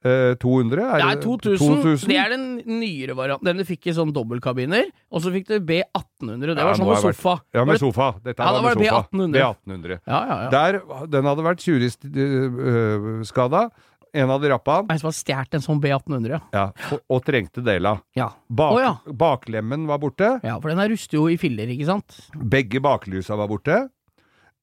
[0.04, 0.84] eh, 200?
[0.84, 1.58] Er er 2000.
[1.82, 2.08] 2000?
[2.12, 2.44] Det er den
[2.80, 3.44] nyere varianten.
[3.48, 4.90] Den du fikk i sånn dobbeltkabiner.
[5.10, 6.52] Og så fikk du B1800.
[6.54, 7.34] Det Ja, var sånn med vært- sofa.
[7.54, 8.10] Ja, med sofa.
[8.22, 9.08] Dette Ja, var var sofa.
[9.10, 9.40] B1800.
[9.40, 10.00] B1800.
[10.06, 10.50] Ja, ja, ja.
[10.50, 13.70] Der, den hadde vært tjuvskada.
[14.14, 16.38] En hadde rappa den, En som hadde stjålet en sånn B1800, ja.
[16.54, 17.96] ja, og, og trengte dela.
[18.14, 18.28] Ja.
[18.46, 18.92] Bak, oh, ja.
[19.10, 20.28] Baklemmen var borte.
[20.44, 22.20] ja, for den her ruster jo i filler, ikke sant?
[22.38, 23.80] Begge baklysa var borte.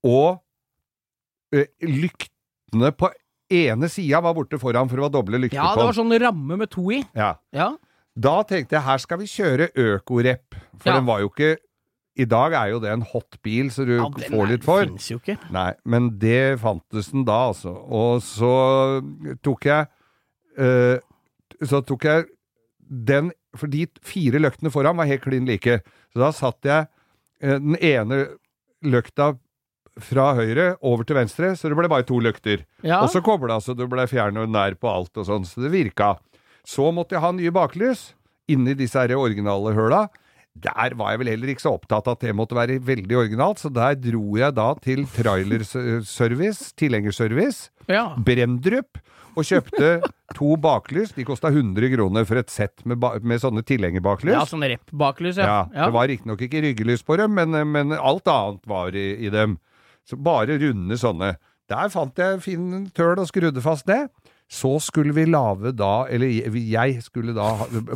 [0.08, 0.40] Og
[1.54, 3.12] ø, lyktene på
[3.52, 6.58] ene sida var borte foran, for det var doble lykter Ja, det var sånn ramme
[6.58, 7.02] med to i.
[7.18, 7.34] Ja.
[7.56, 7.72] Ja.
[8.16, 10.96] Da tenkte jeg her skal vi kjøre økorep, for Ja.
[10.98, 11.58] den var jo ikke
[12.20, 14.84] I dag er jo det en hot bil, så du ja den får litt for.
[14.84, 15.38] fins jo ikke.
[15.50, 17.72] Nei, men det fantes den da, altså.
[17.88, 19.02] Og så
[19.42, 19.88] tok jeg
[20.60, 21.00] øh,
[21.64, 22.26] Så tok jeg
[22.90, 25.80] den For de fire løktene foran var helt klin like.
[26.12, 26.88] Så da satt jeg
[27.44, 28.26] øh, den ene
[28.84, 29.38] løkta
[30.00, 32.64] fra høyre over til venstre, så det ble bare to løkter.
[32.86, 33.02] Ja.
[33.04, 35.74] Og så kobla så det ble fjern og nær på alt og sånn, så det
[35.74, 36.14] virka.
[36.68, 38.12] Så måtte jeg ha nye baklys
[38.52, 40.06] inni disse her originale høla.
[40.52, 43.62] Der var jeg vel heller ikke så opptatt av at det måtte være veldig originalt,
[43.64, 48.12] så der dro jeg da til trailerservice, tilhengerservice, ja.
[48.20, 49.00] Brendrup,
[49.32, 49.94] og kjøpte
[50.36, 51.14] to baklys.
[51.16, 54.36] De kosta 100 kroner for et sett med, med sånne tilhengerbaklys.
[54.36, 55.86] ja, sånne rep-baklys, Ja, ja.
[55.88, 59.56] Det var riktignok ikke ryggelys på dem, men, men alt annet var i, i dem.
[60.08, 61.36] Så bare runde sånne.
[61.72, 64.06] Der fant jeg fin tøl og skrudde fast det.
[64.52, 67.54] Så skulle vi lage da, eller jeg skulle da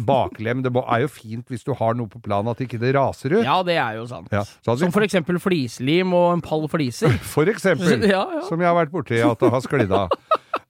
[0.08, 0.62] baklem.
[0.64, 3.44] Det er jo fint hvis du har noe på planen at ikke det raser ut.
[3.44, 4.32] Ja, det er jo sant.
[4.32, 7.12] Ja, Som for eksempel flislim og en pall fliser.
[7.28, 8.06] For eksempel.
[8.16, 8.46] Ja, ja.
[8.48, 10.16] Som jeg har vært borti at det har sklidd av.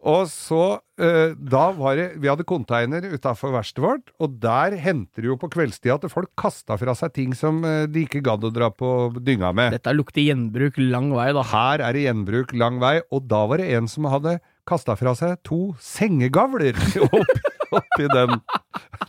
[0.06, 5.24] Og så, eh, da var det Vi hadde container utafor verkstedet vårt, og der henter
[5.26, 8.46] det jo på kveldstida at folk kasta fra seg ting som eh, de ikke gadd
[8.46, 9.74] å dra på dynga med.
[9.74, 11.42] Dette lukter gjenbruk lang vei, da.
[11.50, 14.38] Her er det gjenbruk lang vei, og da var det en som hadde
[14.70, 16.78] kasta fra seg to sengegavler
[17.10, 18.38] oppi, oppi den.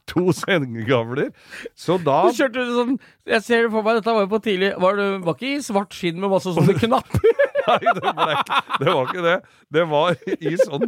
[0.06, 1.32] To sengegavler.
[1.76, 2.92] Så da Du kjørte sånn
[3.26, 5.64] Jeg ser det for meg, dette var jo på tidlig Var det var ikke i
[5.66, 7.26] svart skinn med masse sånne knapper?
[7.66, 8.36] Nei, det, ble
[8.82, 9.36] det var ikke det.
[9.76, 10.86] Det var i sånn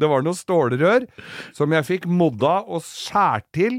[0.00, 1.06] Det var noen stålrør
[1.56, 3.78] som jeg fikk modda og skjært til.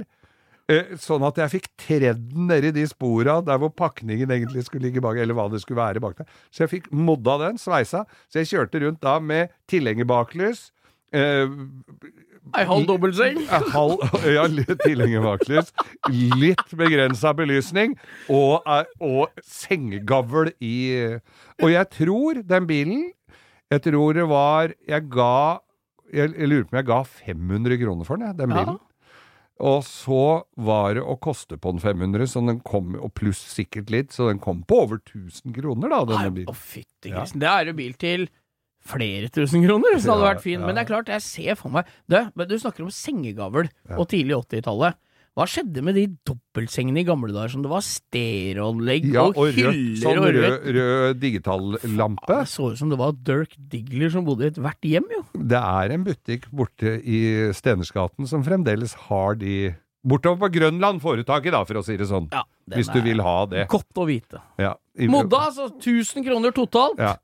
[0.72, 4.88] eh, Sånn at jeg fikk tredd den nedi de spora der hvor pakningen egentlig skulle
[4.90, 6.30] ligge bak, eller hva det skulle være bak der.
[6.54, 8.06] Så jeg fikk modda den, sveisa.
[8.30, 10.70] Så jeg kjørte rundt da med tilhengerbaklys.
[11.12, 11.50] Eh,
[12.58, 13.40] Ei halv dobbeltseng?
[14.38, 15.72] ja, litt tilhengerbaklys,
[16.40, 17.96] litt begrensa belysning,
[18.32, 20.76] og, eh, og sengegavl i
[21.60, 23.08] Og jeg tror den bilen
[23.70, 25.60] Jeg tror det var Jeg ga
[26.10, 28.78] Jeg, jeg lurer på om jeg ga 500 kroner for den, den Ja.
[29.60, 33.90] Og så var det å koste på den 500, så den kom, og pluss sikkert
[33.92, 37.42] litt, så den kom på over 1000 kroner, da, denne Å, fytti grisen.
[37.44, 38.30] Det er jo bil til
[38.90, 40.64] flere tusen kroner, hvis den hadde vært fin.
[40.66, 42.18] Men det er klart, jeg ser for meg Du,
[42.50, 44.98] du snakker om sengegavl og tidlig 80-tallet.
[45.38, 49.54] Hva skjedde med de dobbeltsengene i gamle dager som det var stereoanlegg Ja, og, og
[49.56, 50.66] hyller sånn og rød, rødt?
[50.76, 52.40] rød digitallampe.
[52.42, 55.22] Det så ut som det var Dirk Diggler som bodde i ethvert hjem, jo.
[55.54, 57.22] Det er en butikk borte i
[57.56, 59.76] Stenersgaten som fremdeles har de
[60.10, 62.30] Bortover på Grønland foretaket, da, for å si det sånn.
[62.32, 63.66] Ja, Hvis du vil ha det.
[63.72, 64.40] Godt å vite.
[64.58, 64.74] Ja.
[64.96, 67.02] I- Modda, altså 1000 kroner totalt.
[67.04, 67.18] Ja.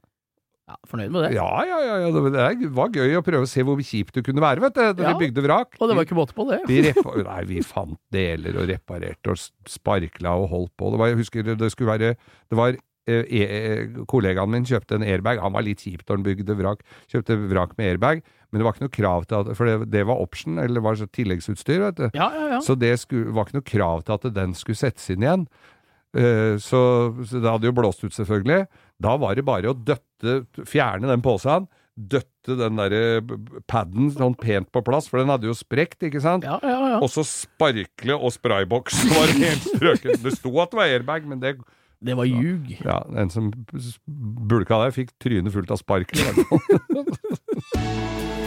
[0.65, 1.36] Ja, Fornøyd med det.
[1.36, 2.10] Ja, ja, ja.
[2.10, 4.82] Det var gøy å prøve å se hvor kjipt det kunne være, vet du.
[4.97, 5.12] Da Ja.
[5.13, 5.78] vi bygde vrak.
[5.78, 6.63] Og det var ikke måte på det.
[6.65, 6.80] Vi,
[7.21, 9.38] nei, vi fant deler og reparerte og
[9.69, 10.89] sparkla og holdt på.
[10.89, 12.15] Det var, jeg husker det skulle være
[12.49, 15.43] Det var eh, e Kollegaen min kjøpte en airbag.
[15.43, 16.82] Han var litt kjip da han bygde vrak.
[17.13, 20.01] Kjøpte vrak med airbag, men det var ikke noe krav til at For det, det
[20.10, 22.10] var option, eller det var så tilleggsutstyr, vet du.
[22.17, 22.60] Ja, ja, ja.
[22.65, 25.45] Så det skulle, var ikke noe krav til at den skulle settes inn igjen.
[26.15, 26.82] Eh, så,
[27.28, 28.65] så det hadde jo blåst ut, selvfølgelig.
[29.01, 33.21] Da var det bare å døtte, fjerne den posen, døtte den derre
[33.71, 36.43] paden sånn pent på plass, for den hadde jo sprekt, ikke sant?
[36.47, 36.99] ja, ja, ja.
[36.99, 40.19] Og så sparkle og sprayboks var helt strøken.
[40.23, 41.58] Det sto at det var airbag, men det
[42.05, 42.75] Det var ljug.
[42.84, 43.51] Ja, en som
[44.05, 46.19] bulka der, fikk trynet fullt av sparkel.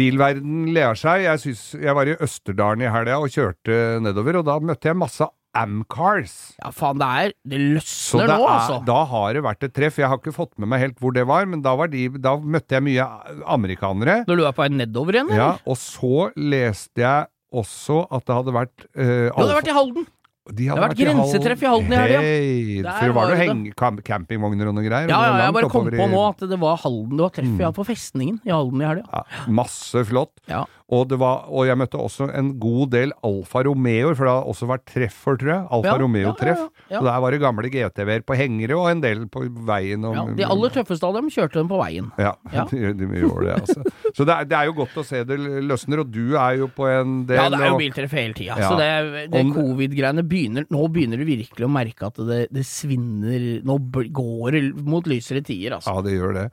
[0.00, 1.26] Bilverden ler seg.
[1.26, 4.98] Jeg, synes, jeg var i Østerdalen i helga og kjørte nedover, og da møtte jeg
[4.98, 6.34] masse Amcars.
[6.60, 8.76] Ja, faen, det er Det løsner det nå, er, altså.
[8.86, 9.98] da har det vært et treff.
[9.98, 12.36] Jeg har ikke fått med meg helt hvor det var, men da, var de, da
[12.38, 13.08] møtte jeg mye
[13.50, 14.20] amerikanere.
[14.30, 15.42] Når du er på vei nedover igjen, eller?
[15.42, 19.74] Ja, og så leste jeg også at det hadde vært uh, Du hadde vært i
[19.74, 20.06] Halden.
[20.48, 22.20] De det har vært grensetreff i Halden i helga.
[22.24, 22.82] Hei!
[22.82, 23.38] For det var det.
[23.42, 25.10] heng, camp, campingvogner og noe greier.
[25.12, 27.16] Ja, ja, jeg bare kom på i- nå at det var Halden.
[27.16, 29.04] Det var treff ja, på festningen i Halden i helga.
[29.12, 30.32] ja, Masse flott.
[30.48, 30.64] Ja.
[30.90, 34.48] Og, det var, og jeg møtte også en god del Alfa Romeoer, for det har
[34.50, 35.66] også vært treffer, tror jeg.
[35.76, 36.58] Alfa Ja, Romeo-treff.
[36.64, 36.98] ja, ja.
[36.98, 40.04] Så der var det gamle GTV-er på hengere, og en del på veien.
[40.08, 42.10] Og, Ja, de aller tøffeste av dem kjørte dem på veien.
[42.18, 42.32] Ja,
[42.72, 43.84] de, de gjorde det, altså.
[44.16, 46.66] Så det er, det er jo godt å se det løsner, og du er jo
[46.74, 48.58] på en del Ja, det er jo biltreff hele tida.
[48.58, 53.46] Så det, det covid-greiene begynner Nå begynner du virkelig å merke at det, det svinner
[53.66, 53.76] Nå
[54.10, 55.94] går det mot lysere tider, altså.
[55.94, 56.44] Ja, det gjør det.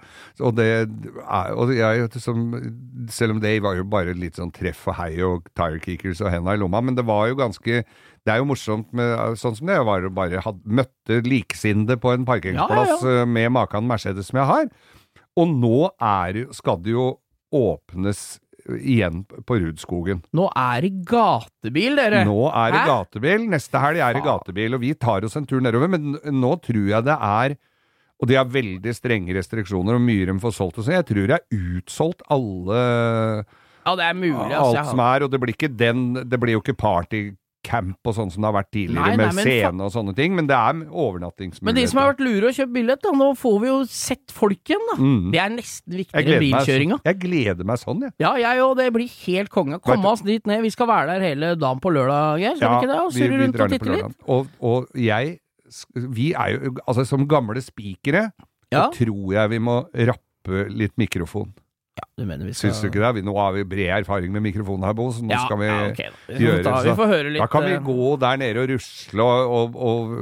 [0.46, 2.46] Og det er, og jeg, som,
[3.10, 6.32] selv om det var jo bare litt sånn treff og hei og tire kickers og
[6.34, 7.86] henda i lomma, men det var jo ganske
[8.28, 12.26] det er jo morsomt med sånn som det var bare had, møtte likesinnede på en
[12.28, 14.68] parkeringsplass Ja, eh, med maken Mercedes som jeg har.
[15.38, 17.06] Og nå er, skal det jo
[17.56, 20.26] åpnes igjen på Rudskogen.
[20.36, 22.26] Nå er det gatebil, dere!
[22.28, 22.88] Nå er det Hæ?
[22.90, 23.46] gatebil.
[23.54, 25.88] Neste helg er det gatebil, og vi tar oss en tur nedover.
[25.94, 27.56] Men nå tror jeg det er
[28.18, 30.96] Og de har veldig strenge restriksjoner, og mye de får solgt og sånn.
[30.98, 33.46] Jeg tror det er utsolgt alle
[33.88, 34.78] Ja, det er mulig, altså.
[34.84, 38.30] Alt som er, og det blir ikke den Det blir jo ikke partycamp og sånn
[38.32, 40.78] som det har vært tidligere, Nei, nei, med scene og sånne ting, men det er
[40.88, 41.68] overnattingsmuligheter.
[41.68, 44.36] Men de som har vært lure og kjøpt billett, da, nå får vi jo sett
[44.36, 44.96] folk igjen, da.
[45.02, 45.26] Mm.
[45.34, 47.00] Det er nesten viktigere enn bilkjøringa.
[47.10, 48.16] jeg gleder meg sånn, jeg.
[48.24, 48.76] Ja, jeg òg.
[48.80, 49.82] Det blir helt konge.
[49.84, 50.62] Komme oss dit ned.
[50.68, 52.56] Vi skal være der hele dagen på lørdag, Geir.
[52.56, 53.02] Skal vi ikke det?
[53.04, 54.18] Og surre rundt og titte litt?
[54.28, 55.38] Og, og jeg
[56.16, 58.30] Vi er jo Altså, som gamle spikere
[58.72, 58.88] Ja.
[58.88, 61.52] så tror jeg vi må rappe litt mikrofon.
[61.98, 63.10] Ja, du mener vi skal Syns du ikke det?
[63.18, 65.68] Vi, nå har vi bred erfaring med mikrofonen her, Bo, så nå Ja, skal vi
[65.70, 66.12] ja, okay.
[66.30, 66.74] Vi gjøre da.
[66.86, 70.14] Vi får høre litt Da kan vi eh, gå der nede og rusle og, og,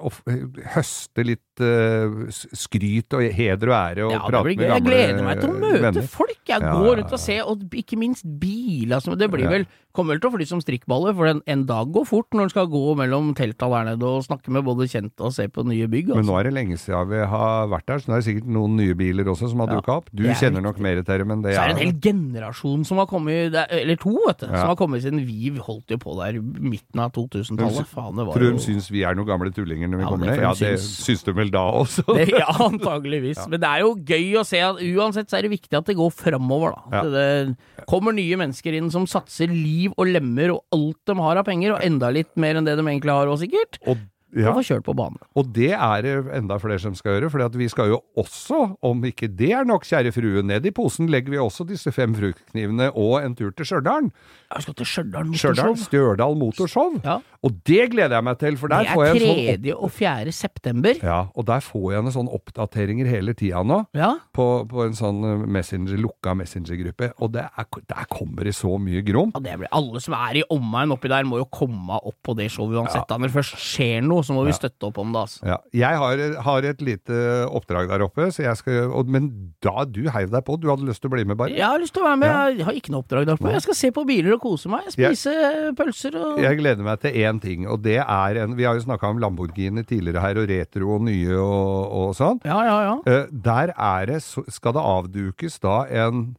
[0.00, 0.38] og, og
[0.74, 4.74] høste litt uh, skryt og heder og ære og ja, prate med venner.
[4.78, 6.08] Jeg gleder meg til å møte venner.
[6.14, 6.38] folk.
[6.48, 9.00] Jeg går rundt og ser, og ikke minst biler.
[9.04, 9.66] som- Det blir vel
[9.98, 12.52] Kommer vel til å fly som strikkballer, for en, en dag går fort når en
[12.52, 15.88] skal gå mellom telta der nede og snakke med både kjente og se på nye
[15.90, 16.12] bygg.
[16.14, 16.30] Men Altså.
[16.30, 18.76] nå er det lenge siden vi har vært der, så nå er det sikkert noen
[18.78, 20.12] nye biler også som har Ja, dukka opp.
[20.14, 21.58] Du er kjenner nok mer til det, jeg gjør.
[21.58, 24.60] Så er det en hel generasjon som har kommet, er- eller to, vet du, Ja.
[24.62, 27.86] som har kommet siden vi holdt jo på der midten av 2000-tallet.
[27.90, 30.08] Faen, det var Tror jo de syns vi er noen gamle tullinger når vi Ja,
[30.14, 30.40] kommer ned?
[30.46, 32.04] Ja, det syns de vel da også.
[32.14, 33.42] det, Ja, antageligvis.
[33.48, 35.96] Men det er jo gøy å se at uansett så er det viktig at det
[35.98, 37.02] går framover, da.
[37.02, 41.40] At det kommer nye mennesker inn som satser liv og lemmer og alt de har
[41.40, 43.80] av penger, og enda litt mer enn det de egentlig har òg, sikkert.
[43.88, 44.00] Og,
[44.36, 45.16] ja, Og få kjørt på banen.
[45.34, 49.04] og det er det enda flere som skal gjøre, for vi skal jo også, om
[49.08, 52.90] ikke det er nok, kjære frue, ned i posen legger vi også disse fem fruktknivene
[52.94, 54.10] og en tur til Stjørdal.
[54.54, 55.74] Jeg skal til Stjørdal motorshow.
[55.76, 56.98] Stjørdal Motorshow.
[57.04, 57.18] Ja.
[57.44, 59.64] Og det gleder jeg meg til, for der Det får er jeg en sånn opp...
[59.64, 59.74] 3.
[59.78, 60.32] og 4.
[60.32, 61.00] september.
[61.04, 63.80] Ja, og der får jeg en sånn oppdateringer hele tida nå.
[63.96, 64.12] Ja.
[64.34, 68.74] På, på en sånn eh, messenger, lukka messengergruppe, og det er, der kommer det så
[68.80, 69.32] mye grom.
[69.36, 72.34] Ja, det blir, alle som er i omegn oppi der, må jo komme opp på
[72.38, 73.04] det showet uansett.
[73.08, 73.18] ja.
[73.18, 75.20] Når det først skjer noe, så må vi støtte opp om det.
[75.26, 75.40] altså.
[75.46, 79.28] Ja, jeg har, har et lite oppdrag der oppe, så jeg skal, og, men
[79.64, 81.52] da du heiv deg på, du hadde lyst til å bli med, bare?
[81.54, 82.42] Jeg har lyst til å være med, Ja.
[82.60, 83.52] jeg har ikke noe oppdrag der oppe.
[83.54, 85.34] Jeg skal se på biler og kose meg, spise
[85.78, 88.84] pølser og Jeg gleder meg til én ting, og det er en Vi har jo
[88.86, 92.40] snakka om Lamborghini tidligere her, og retro og nye og, og sånn.
[92.48, 92.94] Ja, ja, ja.
[93.06, 96.36] Eh, der er det, skal det avdukes da en,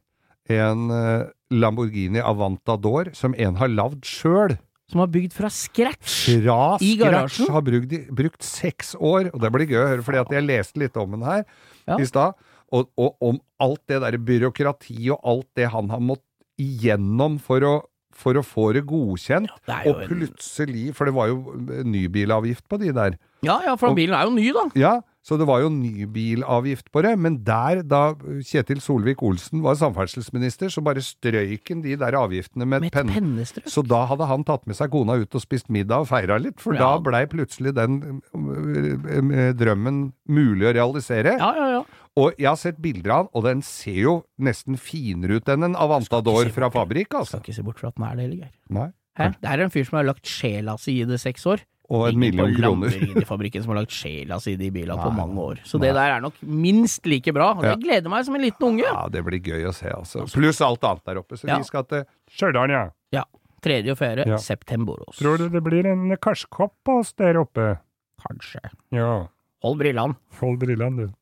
[0.50, 4.56] en eh, Lamborghini Avantador som en har lagd sjøl.
[4.90, 6.14] Som har bygd fra scratch.
[6.26, 6.98] Fra I garasjen.
[6.98, 7.50] garasjen?
[7.54, 10.96] Har brukt, brukt seks år, og det blir gøy å høre, fordi jeg leste litt
[10.98, 11.44] om den her
[11.86, 11.96] Ja.
[11.98, 12.34] i stad.
[12.72, 16.26] og, og om alt det derre byråkrati og alt det han har måttet
[16.60, 17.72] igjennom for å,
[18.14, 19.48] for å få det godkjent.
[19.66, 21.38] det er og plutselig, for det var jo
[21.86, 23.16] nybilavgift på de der.
[23.42, 24.64] Ja, ja, for Og- bilen er jo ny, da.
[24.76, 30.70] Ja, så det var jo nybilavgift på det, men der, da Kjetil Solvik-Olsen var samferdselsminister,
[30.72, 33.68] så bare strøyk han de der avgiftene med, Med et pennestrøk.
[33.68, 36.56] Så da hadde han tatt med seg kona ut og spist middag og feira litt,
[36.60, 36.86] for Ja.
[36.86, 41.36] da blei plutselig den øh, øh, drømmen mulig å realisere.
[41.36, 41.82] Ja, ja, ja.
[42.20, 45.68] Og jeg har sett bilder av han, og den ser jo nesten finere ut enn
[45.68, 47.38] en Avantador fra fabrikk, altså.
[47.38, 48.92] Skal ikke se bort fra at den er det, heller, Geir.
[49.20, 51.60] Det er en fyr som har lagt sjela si i det seks år.
[51.90, 52.86] Og en million kroner.
[52.92, 55.58] Lamborghini-fabrikken som har lagt sjela si i de bilene på mange år.
[55.66, 57.48] Så det der er nok minst like bra.
[57.56, 57.72] Og Ja.
[57.74, 58.84] jeg gleder meg som en liten unge.
[58.86, 60.22] Ja, det blir gøy å se, altså.
[60.30, 61.34] Pluss alt annet der oppe.
[61.36, 61.58] Så Ja.
[61.58, 62.90] vi skal til Stjørdal, ja.
[63.12, 63.24] Ja.
[63.60, 64.36] Tredje og fjerde Ja.
[64.38, 65.18] septemberos.
[65.18, 67.80] Tror du det blir en karskopp på oss der oppe?
[68.22, 68.60] Kanskje.
[68.92, 69.26] Ja,
[69.62, 70.16] Hold brillene.
[70.40, 71.12] hold brillene, du.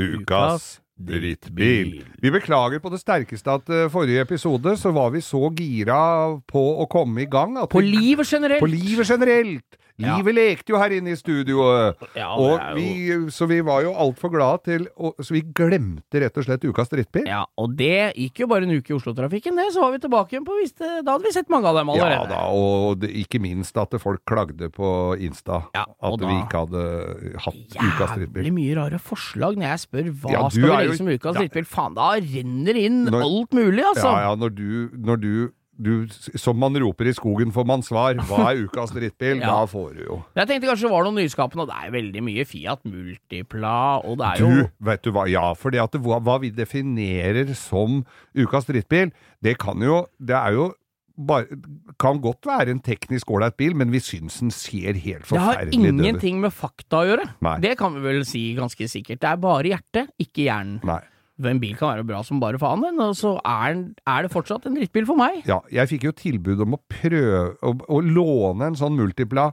[0.00, 2.00] Ukas drittbil.
[2.20, 6.00] Vi beklager på det sterkeste at uh, forrige episode så var vi så gira
[6.50, 8.60] på å komme i gang at På livet generelt.
[8.60, 9.78] på livet generelt.
[10.00, 10.16] Ja.
[10.16, 11.96] Livet lekte jo her inne i studioet.
[12.16, 15.42] Ja, Og er jo- vi, så vi var jo altfor glade til å- Så vi
[15.42, 17.26] glemte rett og slett ukas drittbil.
[17.26, 19.72] Ja, og det gikk jo bare en uke i Oslo-trafikken, det.
[19.74, 22.04] Så var vi tilbake igjen på viste, Da hadde vi sett mange av dem Ja
[22.04, 22.28] allerede.
[22.28, 26.64] da, og det, ikke minst at folk klagde på Insta Ja, at da- vi ikke
[26.66, 28.44] hadde hatt ukas drittbil.
[28.44, 31.40] Jævlig mye rare forslag når jeg spør hva Ja, skal vi legge som ukas Ja.
[31.40, 31.66] drittbil.
[31.66, 34.04] Faen, da renner inn Når- alt mulig, altså.
[34.16, 36.06] Ja, ja, når du, når du, du
[36.38, 38.18] Som man roper i skogen får man svar.
[38.28, 39.40] Hva er ukas drittbil?
[39.44, 39.54] Ja.
[39.62, 42.22] Da får du jo Jeg tenkte kanskje det var noe nyskapende, og det er veldig
[42.26, 46.00] mye Fiat Multipla, og det er Du, jo vet du hva, ja, fordi at det,
[46.04, 48.02] hva, vi definerer som
[48.36, 49.12] ukas drittbil,
[49.42, 50.68] det kan jo Det er jo
[51.20, 51.46] bare
[52.00, 55.54] Kan godt være en teknisk ålreit bil, men vi syns den ser helt Det har
[55.60, 56.04] forferdelig død ut.
[56.04, 57.26] ingenting med fakta å gjøre.
[57.44, 57.56] Nei.
[57.60, 59.20] Det kan vi vel si ganske sikkert.
[59.20, 60.78] Det er bare hjertet, ikke hjernen.
[60.88, 61.00] Nei.
[61.40, 64.76] En bil kan være bra som bare faen, og så er, er det fortsatt en
[64.76, 65.40] drittbil for meg.
[65.48, 69.50] Ja, jeg fikk jo tilbud om å prøve å, å låne en sånn multipla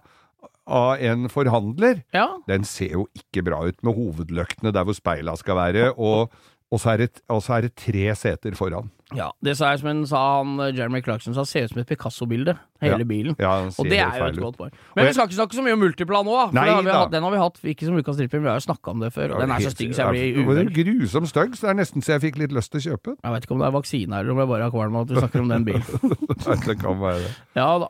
[0.68, 2.04] av en forhandler.
[2.16, 2.28] Ja.
[2.50, 6.36] Den ser jo ikke bra ut med hovedløktene der hvor speila skal være, og,
[6.72, 8.90] og, så er det, og så er det tre seter foran.
[9.16, 9.30] ja.
[9.44, 11.88] Det sa jeg som en sa han eh, Jeremy Clarkson sa, ser ut som et
[11.88, 13.08] Picasso-bilde, hele Ja.
[13.08, 13.36] bilen.
[13.40, 14.72] Ja, Og det er jo et godt poeng.
[14.96, 16.34] Men Men vi skal ikke snakke så mye om Multipla nå.
[16.50, 18.66] For Nei har vi den har vi hatt ikke som ukas drittbil, vi har jo
[18.68, 19.36] snakka om det før.
[19.36, 20.72] Og den er så stygg så jeg blir uvel.
[20.76, 23.18] Grusom stygg, så det er nesten så jeg fikk litt lyst til å kjøpe den.
[23.24, 25.08] Jeg vet ikke om det er vaksine eller om jeg bare har kvalm av at
[25.08, 26.18] du snakker om den bilen.
[26.48, 27.32] Nei, det kan være det.
[27.56, 27.88] Ja da.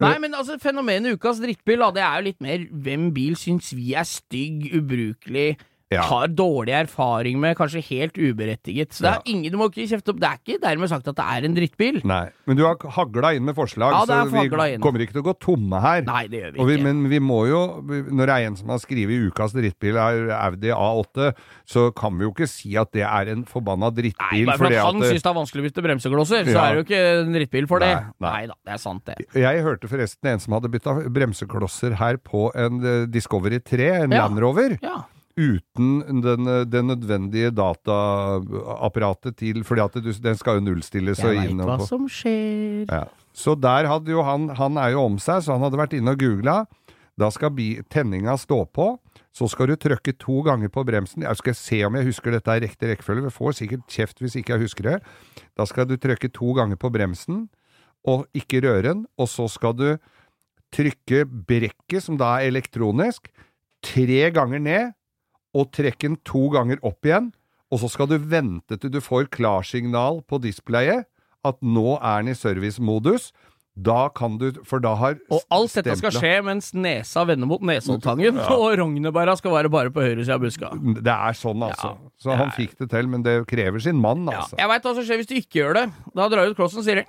[0.00, 3.72] Nei, men altså, fenomenet ukas drittbil, da, det er jo litt mer hvem bil syns
[3.76, 5.58] vi er stygg, ubrukelig,
[5.90, 6.02] Ja.
[6.06, 8.92] har dårlig erfaring med, kanskje helt uberettiget.
[8.94, 11.16] Så det er ingen, du må ikke kjefte opp, det er ikke dermed sagt at
[11.18, 11.96] det er en drittbil.
[12.06, 14.80] Nei, men du har hagla inn med forslag, Ja, så vi inn.
[14.80, 16.02] kommer ikke til å gå tomme her.
[16.06, 16.84] Nei, det gjør vi vi, ikke.
[16.86, 20.70] men vi må jo, når det er en som har skrevet ukas drittbil er Audi
[20.70, 21.32] A8,
[21.66, 24.46] så kan vi jo ikke si at det er en forbanna Nei, drittbil.
[24.46, 26.64] bare for fordi han at- syns det er vanskelig å bytte bremseklosser, så Ja.
[26.70, 27.94] er det jo ikke en drittbil for det.
[27.96, 28.30] Nei, nei.
[28.30, 29.16] Nei da, det er sant det.
[29.34, 34.12] Jeg hørte forresten en som hadde bytta bremseklosser her på en eh, Discovery 3, en
[34.12, 34.28] Ja.
[34.28, 34.78] Land Rover.
[34.80, 35.02] Ja.
[35.40, 41.50] Uten den, det nødvendige dataapparatet til Fordi at du, den skal jo nullstilles og Jeg
[41.50, 42.84] inn veit hva som skjer.
[42.90, 43.06] Ja.
[43.32, 46.14] Så der hadde jo han Han er jo om seg, så han hadde vært inne
[46.14, 46.58] og googla.
[47.20, 47.52] Da skal
[47.92, 48.94] tenninga stå på.
[49.30, 51.22] Så skal du trykke to ganger på bremsen.
[51.22, 53.28] Jeg skal se om jeg husker dette i riktig rekkefølge.
[53.28, 54.96] Vi får sikkert kjeft hvis ikke jeg husker det.
[55.58, 57.44] Da skal du trykke to ganger på bremsen,
[58.08, 59.04] og ikke røre den.
[59.20, 59.86] Og så skal du
[60.74, 63.30] trykke brekket, som da er elektronisk,
[63.84, 64.96] tre ganger ned,
[65.56, 67.30] og trekke den to ganger opp igjen.
[67.70, 71.06] Og så skal du vente til du får klarsignal på displayet,
[71.46, 73.30] at nå er den i servicemodus.
[73.82, 77.62] Da kan du For da har Og alt dette skal skje mens nesa vender mot
[77.64, 80.70] Nesoddtangen, og rognebæra skal være bare på høyre side av buska.
[81.00, 81.92] Det er sånn, altså.
[81.96, 84.56] Ja, så han er- fikk det til, men det krever sin mann, Ja, altså.
[84.58, 85.84] jeg veit hva som skjer hvis du ikke gjør det.
[86.14, 87.06] Da drar du ut klossen og sier det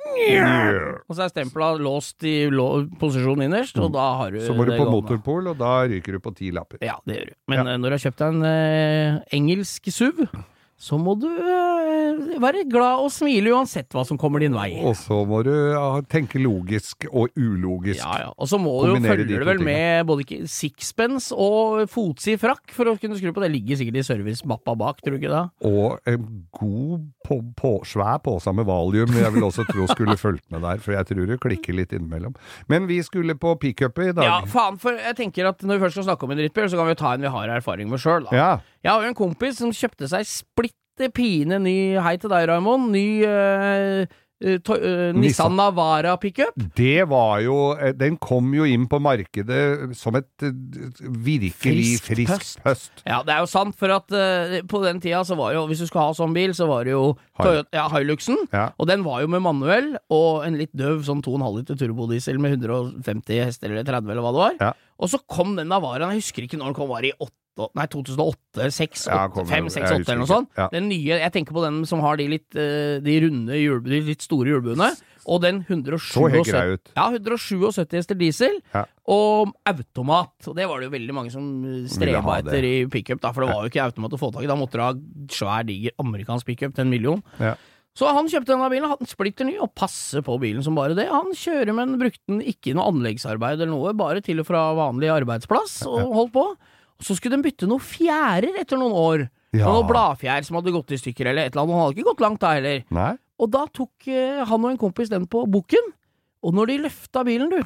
[1.09, 2.67] Og så er stempla låst i lå
[2.99, 6.19] posisjon innerst, og da har du Så må du på motorpol, og da ryker du
[6.19, 6.77] på ti lapper.
[6.81, 7.33] Ja, det gjør du.
[7.49, 7.73] Men Ja.
[7.73, 10.27] eh, når du har kjøpt deg en eh, engelsk SUV,
[10.81, 14.79] så må du eh, være glad og smile uansett hva som kommer din vei.
[14.81, 15.53] Og så må du
[16.09, 18.01] tenke logisk og ulogisk.
[18.01, 18.31] Ja, ja.
[18.33, 22.89] Og så må du jo følge det vel med både sixpence og fotsid frakk for
[22.89, 23.43] å kunne skru på.
[23.45, 25.43] Det ligger sikkert i servicemappa bak, tror du ikke det?
[25.69, 26.25] Og en
[26.57, 30.81] god, på, på, svær pose med valium, jeg vil også tro skulle fulgt med der,
[30.81, 32.33] for jeg tror det klikker litt innimellom.
[32.73, 34.25] Men vi skulle på pickupet i dag.
[34.25, 36.81] Ja, faen, for jeg tenker at når vi først skal snakke om en drittbil, så
[36.81, 38.33] kan vi jo ta en vi har erfaring med sjøl, da.
[38.33, 38.51] Ja.
[38.81, 42.89] Jeg har jo en kompis som kjøpte seg splitter pine ny Hei til deg, Raymond.
[42.93, 44.19] Ny eh,
[44.65, 46.57] to, uh, Nissan Navara pickup.
[46.77, 47.57] Det var jo
[47.97, 50.45] Den kom jo inn på markedet som et
[51.05, 53.03] virkelig Friskt friskt høst.
[53.05, 55.83] Ja, det er jo sant, for at uh, på den tida så var jo Hvis
[55.83, 57.03] du skulle ha sånn bil, så var det jo
[57.37, 58.39] Toyota, ja, Hiluxen.
[58.49, 58.71] Ja.
[58.81, 62.57] Og den var jo med manuell og en litt døv sånn 2,5 liter turbodiesel med
[62.57, 64.57] 150 hester eller 30 eller hva det var.
[64.61, 64.73] Ja.
[65.01, 67.85] Og så kom den Navaraen, jeg husker ikke når den kom, var i 8, nei,
[67.91, 70.49] 2008, 6, Ja, 8, kom- 5, 6, 8 eller noe sånt.
[70.71, 74.01] Den nye, jeg tenker på den som har de litt eh, de runde hjul, de
[74.11, 74.91] litt store hjulbuene.
[75.29, 76.91] Og den 177 Så helt grei ut.
[76.97, 78.55] Ja, 177 hester diesel.
[78.73, 78.85] Ja.
[79.05, 80.33] Og automat.
[80.47, 83.45] Og det var det jo veldig mange som eh, streba etter i pickup, da, for
[83.45, 84.49] det var jo ikke automat å få tak i.
[84.49, 84.93] Da måtte du ha
[85.29, 87.21] svær, diger amerikansk pickup til en million.
[87.39, 87.53] Ja.
[87.91, 91.09] Så han kjøpte denne bilen, han splitter ny, og passer på bilen som bare det.
[91.11, 94.69] Han kjører, men brukte den ikke i noe anleggsarbeid eller noe, bare til og fra
[94.77, 96.45] vanlig arbeidsplass, og holdt på.
[97.01, 99.25] Så skulle de bytte noen fjærer etter noen år.
[99.57, 99.65] Ja.
[99.67, 101.75] Noen bladfjær som hadde gått i stykker eller et eller annet.
[101.75, 102.83] Han hadde ikke gått langt da heller.
[102.93, 103.11] Nei?
[103.41, 105.91] Og da tok eh, han og en kompis den på bukken,
[106.45, 107.59] og når de løfta bilen, du,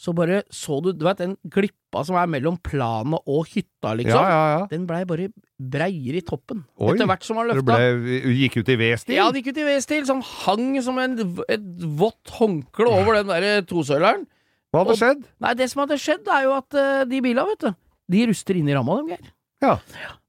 [0.00, 4.16] så bare så du Du vet den glippa som er mellom planet og hytta, liksom?
[4.16, 4.62] Ja, ja, ja.
[4.70, 5.26] Den blei bare
[5.60, 6.62] breiere i toppen.
[6.80, 7.76] Oi, Etter hvert som han Det løfta.
[7.76, 9.14] ble, gikk ut i V-stil?
[9.18, 11.18] Ja, det gikk ut i V-stil, som hang som en,
[11.52, 11.68] et
[12.00, 14.24] vått håndkle over den der tosøyleren.
[14.72, 15.22] Hva hadde og- skjedd?
[15.44, 17.72] Nei, det som hadde skjedd, er jo at uh, de bila, vet du,
[18.10, 19.30] de ruster inn i ramma, dem, Geir.
[19.60, 19.74] Ja.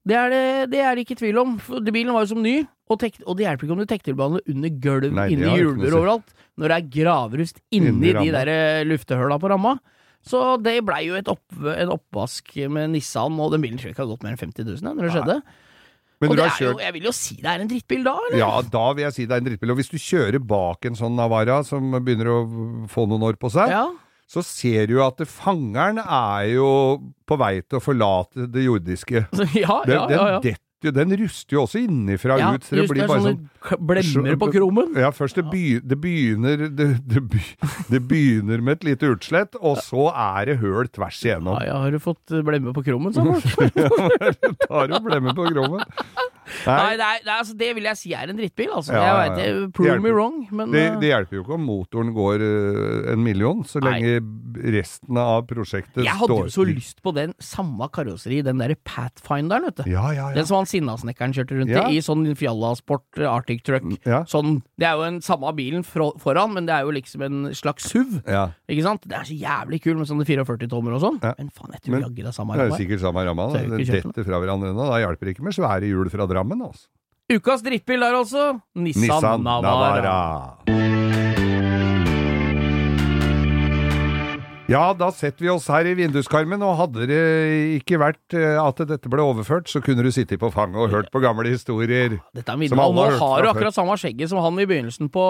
[0.04, 0.42] Det er det,
[0.74, 1.54] det er ikke tvil om.
[1.62, 2.58] For bilen var jo som ny,
[2.90, 6.34] og, tek, og det hjelper ikke om du tektilbehandler under gulv, Nei, inni hjulbuer overalt,
[6.60, 9.76] når det er gravrust inni, Inni de der eh, luftehøla på ramma.
[10.22, 13.96] Så det blei jo et opp, en oppvask med Nissan, og den bilen tror jeg
[13.96, 15.14] ikke har gått mer enn 50 000 ja, når det Nei.
[15.16, 15.38] skjedde.
[16.22, 18.04] Men og du det har er jo, jeg vil jo si det er en drittbil
[18.06, 18.38] da, eller?
[18.38, 19.72] Ja, da vil jeg si det er en drittbil.
[19.74, 22.38] Og hvis du kjører bak en sånn Navara som begynner å
[22.92, 23.88] få noen år på seg, Ja.
[24.32, 26.68] Så ser du jo at fangeren er jo
[27.28, 29.26] på vei til å forlate det jordiske.
[29.62, 30.38] ja, Den, ja, ja, ja.
[30.44, 33.86] den detter den ruster jo også innenfra ja, ut, så det blir bare sånne sånn
[33.86, 34.96] blemmer på krummen.
[34.98, 37.22] Ja, først det, by, det begynner det, det,
[37.90, 41.58] det begynner med et lite utslett, og så er det høl tvers igjennom.
[41.60, 43.38] Ja, ja, har du fått eh, blemme på kromen, sånn?
[44.66, 45.86] Tar jo blemmer på krommen.
[46.66, 48.94] Nei, det, er, det, er, altså, det vil jeg si er en drittbil, altså.
[48.96, 51.66] Ja, jeg vet det, Prove me wrong, men Det, eh, det hjelper jo ikke om
[51.68, 53.94] motoren går eh, en million, så Nei.
[53.96, 58.42] lenge resten av prosjektet står jeg hadde står jo så lyst på den samme karosseri,
[58.46, 59.90] den derre Pathfinderen, vet du.
[59.92, 60.28] Ja, ja.
[60.36, 63.86] Den som han Sinnasnekkeren kjørte rundt i, i sånn Fjallasport eh, Arctic Truck.
[64.08, 64.22] ja.
[64.28, 67.40] Sånn, det er jo den samme bilen for, foran, men det er jo liksom en
[67.56, 68.20] slags SUV.
[68.22, 69.06] Ikke sant?
[69.08, 71.18] Det er så jævlig kul med sånne 44-tommer og sånn.
[71.22, 73.48] Men faen, jeg tror jaggu det er samme Det er jo sikkert samme ramma.
[73.52, 73.74] Den.
[73.82, 74.86] detter fra hverandre nå.
[74.90, 76.64] Da hjelper det ikke med svære hjul fra Drammen.
[76.68, 76.88] Altså.
[77.32, 78.48] Ukas drittbil der, altså.
[78.74, 80.18] Nissan, Nissan Navara.
[84.72, 87.20] Ja, da setter vi oss her i vinduskarmen, og hadde det
[87.80, 91.10] ikke vært eh, at dette ble overført, så kunne du sittet på fanget og hørt
[91.12, 92.16] på gamle historier.
[92.32, 94.68] Dette er Som alle nå har hørt har du akkurat samme skjegget som han i
[94.70, 95.24] begynnelsen på,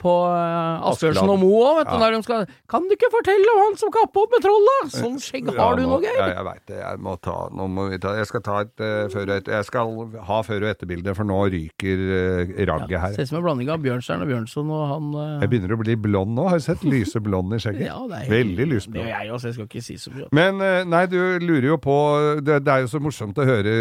[0.00, 1.94] på uh, Asbjørnsen og Moe òg, vet du.
[1.94, 2.00] Ja.
[2.02, 4.92] Der de skal Kan du ikke fortelle om han som kappa opp med trollet?
[4.94, 6.78] Sånn skjegg har du nå, Ja, jeg veit det.
[6.80, 9.56] Jeg må ta Nå må vi ta Jeg skal ta et uh, før og etter
[9.58, 9.94] Jeg skal
[10.30, 13.16] ha før og etterbilde, for nå ryker uh, ragget Ja, her.
[13.18, 15.26] Ser ut som en blanding av Bjørnstjerne og Bjørnson og han uh...
[15.44, 16.48] Jeg begynner å bli blond nå.
[16.48, 17.88] Har du sett lyse blond i skjegget?
[17.90, 19.02] ja, det er Veldig Det lyseblond.
[19.04, 20.30] gjør jeg også, jeg skal ikke si så mye.
[20.38, 21.98] Men uh, nei, du lurer jo på
[22.44, 23.72] det, det er jo så morsomt å høre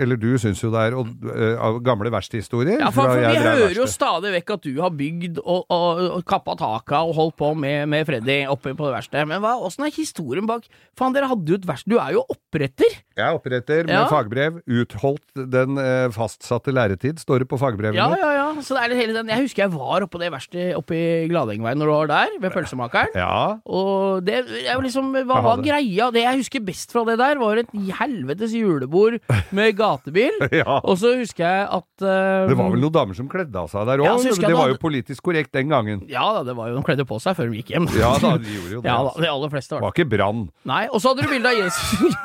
[0.00, 2.80] Eller du syns jo det er eh, gamle verkstedhistorier.
[2.80, 6.02] Ja, for, for vi hører hører jo stadig vekk at du har bygd og, og,
[6.18, 9.24] og kappa taka og holdt på med, med Freddy oppe på det verste.
[9.28, 10.66] Men hva, åssen er historien bak
[10.98, 12.98] Faen, dere hadde jo et verksted Du er jo oppretter!
[13.16, 14.06] Jeg er oppretter med Ja.
[14.08, 14.60] fagbrev.
[14.68, 17.96] Utholdt den eh, fastsatte læretid, står det på fagbrevene.
[17.98, 18.46] Ja, ja, ja.
[18.64, 21.28] Så det er hele den Jeg husker jeg var oppe på det verkstedet oppe i
[21.30, 23.12] Gladengveien når du var der, ved pølsemakeren.
[23.16, 23.58] Ja.
[23.66, 26.10] Og det er jo liksom Hva var greia?
[26.12, 29.18] Det jeg husker best fra det der, var et helvetes julebord
[29.56, 30.36] med gatebil.
[30.62, 30.78] ja.
[30.84, 33.88] Og så husker jeg at eh, Det var vel noen damer som kledde av seg
[33.88, 34.22] der òg?
[34.22, 36.04] Det var jo politisk korrekt den gangen.
[36.08, 37.88] Ja da, det var jo De kledde på seg før de gikk hjem.
[37.98, 38.88] Ja da, de gjorde jo det.
[38.88, 39.20] Ja da, altså.
[39.24, 39.84] de aller fleste var det.
[39.88, 40.44] var ikke brann.
[40.70, 42.12] Nei, og så hadde du bilde av Jesus.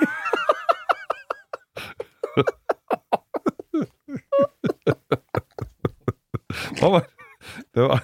[6.78, 7.13] Hva var det?
[7.78, 8.01] Var,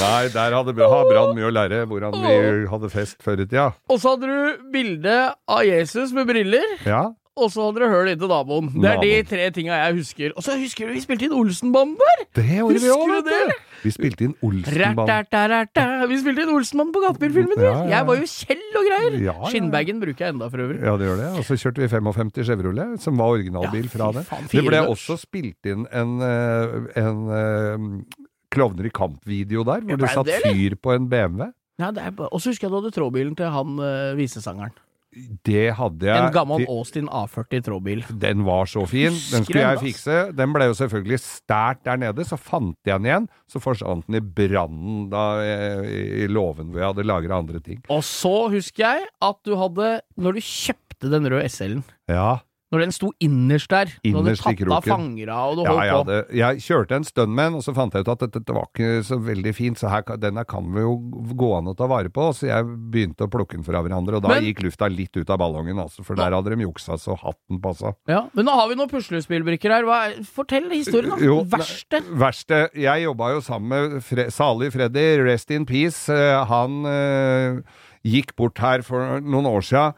[0.00, 2.34] nei, der hadde har Brann mye å lære, hvordan vi
[2.72, 3.66] hadde fest før i tida.
[3.92, 5.14] Og så hadde du bilde
[5.50, 7.02] av Jesus med briller, Ja.
[7.38, 8.70] Og så hadde du høl inntil naboen.
[8.74, 10.32] Det er de tre tinga jeg husker.
[10.36, 12.24] Og så husker du vi spilte inn Olsenbanden der!
[12.40, 13.68] Det gjorde vi òg, vet du.
[13.84, 16.08] Vi spilte inn Olsenbanden.
[16.10, 17.62] Vi spilte inn Olsenbanden på gatebilfilmen.
[17.62, 17.92] Ja, ja, ja.
[17.94, 19.18] Jeg var jo Kjell og greier.
[19.28, 19.36] Ja.
[19.52, 20.80] Skinnbagen bruker jeg enda for øvrig.
[20.82, 21.30] Ja, det gjør det.
[21.38, 24.26] Og så kjørte vi 55 Chevrolet, som var originalbil Ja, fra det.
[24.28, 28.20] faen, Det ble også spilt inn en, en, en eh,
[28.50, 31.52] Klovner i kamp-video der, hvor det satt fyr på en BMW.
[31.80, 31.90] Ja,
[32.28, 34.74] Og så husker jeg du hadde trådbilen til han uh, visesangeren.
[35.10, 38.02] Det hadde jeg En gammel Austin A40 trådbil.
[38.22, 39.16] Den var så fin.
[39.32, 40.18] Den skulle jeg fikse.
[40.38, 42.26] Den ble jo selvfølgelig stært der nede.
[42.28, 43.26] Så fant jeg den igjen.
[43.50, 45.88] Så forsvant den i brannen eh,
[46.22, 47.80] i låven hvor jeg hadde lagra andre ting.
[47.90, 49.90] Og så husker jeg at du hadde,
[50.20, 52.38] når du kjøpte den røde SL-en Ja,
[52.70, 55.86] Når den sto innerst der, innerst du hadde tatt av fangera og du ja holdt
[55.88, 56.04] jeg, på.
[56.06, 58.54] Det, jeg kjørte en stund med den, og så fant jeg ut at dette, dette
[58.54, 60.92] var ikke så veldig fint, så her, denne kan vi jo
[61.34, 62.28] gå an å ta vare på.
[62.36, 65.30] Så jeg begynte å plukke den fra hverandre, og da Men- gikk lufta litt ut
[65.34, 67.94] av ballongen, altså, for der hadde de juksa så hatten passa.
[68.06, 69.88] Ja, men nå har vi noen puslespillbrikker her.
[69.90, 70.00] Hva
[70.30, 71.18] fortell historien, da.
[71.24, 72.02] Jo, Verste.
[72.14, 76.06] Verste Jeg jobba jo sammen med Fre salig Freddy, rest in peace.
[76.08, 77.62] Eh, Han øh,
[78.06, 79.88] gikk bort her for noen år sia,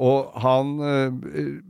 [0.00, 1.60] og han eh,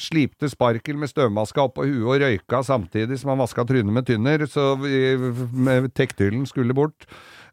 [0.00, 4.46] slipte sparkel med støvmaska oppå huet og røyka samtidig som han vaska trynet med tynner,
[4.48, 4.72] så
[5.96, 7.06] tektyllen skulle bort.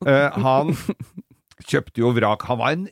[0.06, 0.74] Eh, han
[1.70, 2.48] kjøpte jo vrak.
[2.50, 2.88] Han var en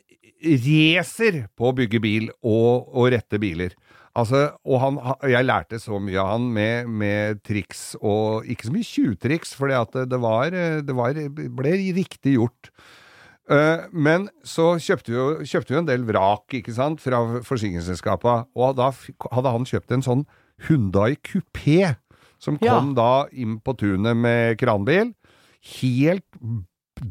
[0.46, 3.74] racer på å bygge bil og, og rette biler.
[4.16, 4.98] Altså, og han,
[5.28, 9.68] jeg lærte så mye av han med, med triks, og ikke så mye tjuvtriks, for
[9.68, 10.20] det, det,
[10.88, 10.96] det
[11.58, 12.70] ble riktig gjort.
[13.48, 18.48] Eh, men så kjøpte vi, jo, kjøpte vi en del vrak, ikke sant, fra forsikringsselskapene,
[18.58, 18.88] og da
[19.30, 20.24] hadde han kjøpt en sånn
[20.66, 21.94] Hyundai Coupé,
[22.42, 22.74] som Ja.
[22.78, 25.14] kom da inn på tunet med kranbil,
[25.80, 26.24] helt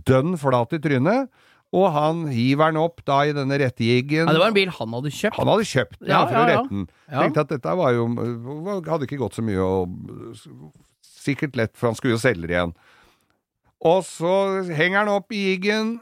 [0.06, 1.30] dønn flat i trynet,
[1.76, 4.28] og han hiver den opp da i denne rettejiggen.
[4.28, 5.36] Ja, det var en bil han hadde kjøpt.
[5.40, 6.60] Han hadde kjøpt den Ja, ja, for å ja, ja.
[6.62, 6.86] rette den.
[7.12, 7.22] Ja.
[7.24, 8.06] Tenkte at dette var jo
[8.86, 9.90] Hadde ikke gått så mye og
[11.26, 12.74] Sikkert lett, for han skulle jo selge det igjen.
[13.86, 15.96] Og så henger han opp i jiggen.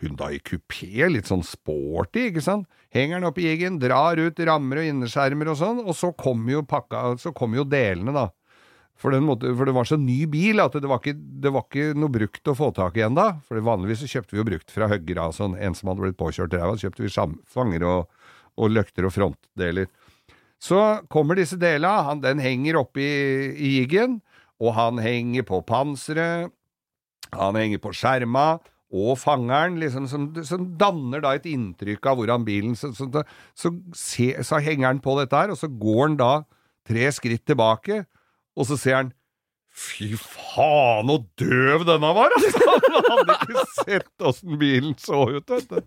[0.00, 2.68] Hyundai kupé, litt sånn sporty, ikke sant?
[2.94, 6.56] Henger den opp i jiggen, drar ut rammer og innerskjermer og sånn, og så kommer
[6.56, 8.28] jo pakka Så kommer jo delene, da.
[9.00, 11.96] For, måte, for det var så ny bil at det var ikke, det var ikke
[11.96, 13.26] noe brukt å få tak i ennå.
[13.48, 16.56] For vanligvis så kjøpte vi jo brukt fra Høgra, sånn, en som hadde blitt påkjørt
[16.58, 16.76] ræva.
[16.80, 17.12] Kjøpte vi
[17.48, 18.26] fanger og,
[18.60, 19.88] og løkter og frontdeler.
[20.60, 23.06] Så kommer disse delene, den henger oppi
[23.56, 24.18] i jiggen,
[24.60, 26.52] og han henger på panseret,
[27.32, 28.58] han henger på skjerma,
[28.90, 33.06] og fangeren, liksom, som, som danner da et inntrykk av hvordan bilen Så, så,
[33.54, 36.32] så, se, så henger han på dette her, og så går han da
[36.88, 38.02] tre skritt tilbake,
[38.58, 39.12] og så ser han
[39.70, 42.72] Fy faen, så døv denne var, altså!
[42.90, 45.78] Han hadde ikke sett åssen bilen så ut, vet du.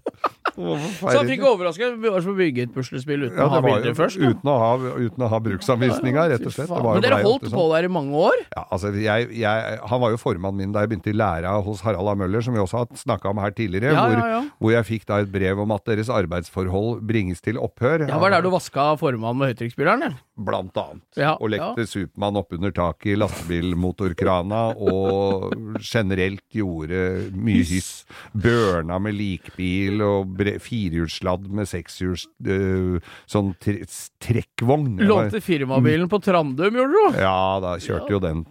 [0.54, 1.88] Så han fikk overraska.
[1.98, 4.20] Vi var som å bygge et puslespill uten Ja, å ha bilder først.
[4.22, 4.30] da.
[4.30, 6.68] uten å ha, uten å ha bruksanvisninga, rett og slett.
[6.70, 7.72] Det var jo Men dere holdt på sånn.
[7.74, 8.38] der i mange år?
[8.56, 11.82] Ja, altså, jeg, jeg, han var jo formannen min da jeg begynte i læra hos
[11.82, 12.16] Harald A.
[12.16, 14.42] Møller, som vi også har snakka om her tidligere, Ja, hvor, ja, ja.
[14.60, 18.08] hvor jeg fikk da et brev om at deres arbeidsforhold bringes til opphør.
[18.08, 20.04] Ja, Var der du vaska formannen med høytrykksspilleren?
[20.04, 20.22] eller?
[20.38, 21.02] Blant annet.
[21.18, 28.06] Ja, og lekte Supermann oppunder taket i lastebilmotorkrana, og generelt gjorde mye hyss.
[28.34, 30.34] Børna med likbil og
[30.64, 32.98] firehjulsladd med sekshjuls øh,
[33.30, 33.80] sånn tre
[34.24, 34.98] trekkvogn.
[35.08, 37.20] Lånte firmabilen på Trandum, gjorde du?
[37.24, 38.44] Ja, da kjørte jo den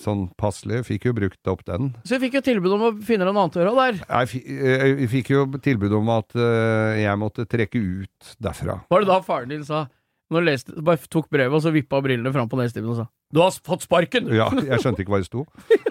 [0.00, 0.82] sånn passelig.
[0.88, 1.92] Fikk jo brukt opp den.
[2.04, 4.02] Så jeg fikk jo tilbud om å finne deg annet å gjøre der.
[4.04, 8.80] Jeg, fi- eh, jeg fikk jo tilbud om at eh, jeg måtte trekke ut derfra.
[8.90, 9.86] Var det da faren din sa
[10.30, 13.40] Når leste, bare tok brevet, og så vippa brillene fram på nesetimen og sa Du
[13.42, 14.28] har fått sparken!
[14.30, 15.42] Ja, jeg skjønte ikke hva det sto.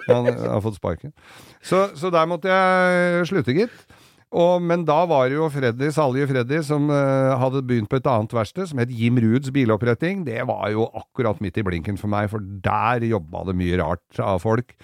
[0.08, 1.12] Han har fått sparken.
[1.60, 3.84] Så, så der måtte jeg slutte, gitt.
[4.30, 8.06] Og, men da var det jo Freddy, salige Freddy, som uh, hadde begynt på et
[8.06, 10.22] annet verksted, som het Jim Ruuds biloppretting.
[10.28, 14.22] Det var jo akkurat midt i blinken for meg, for der jobba det mye rart
[14.22, 14.76] av folk.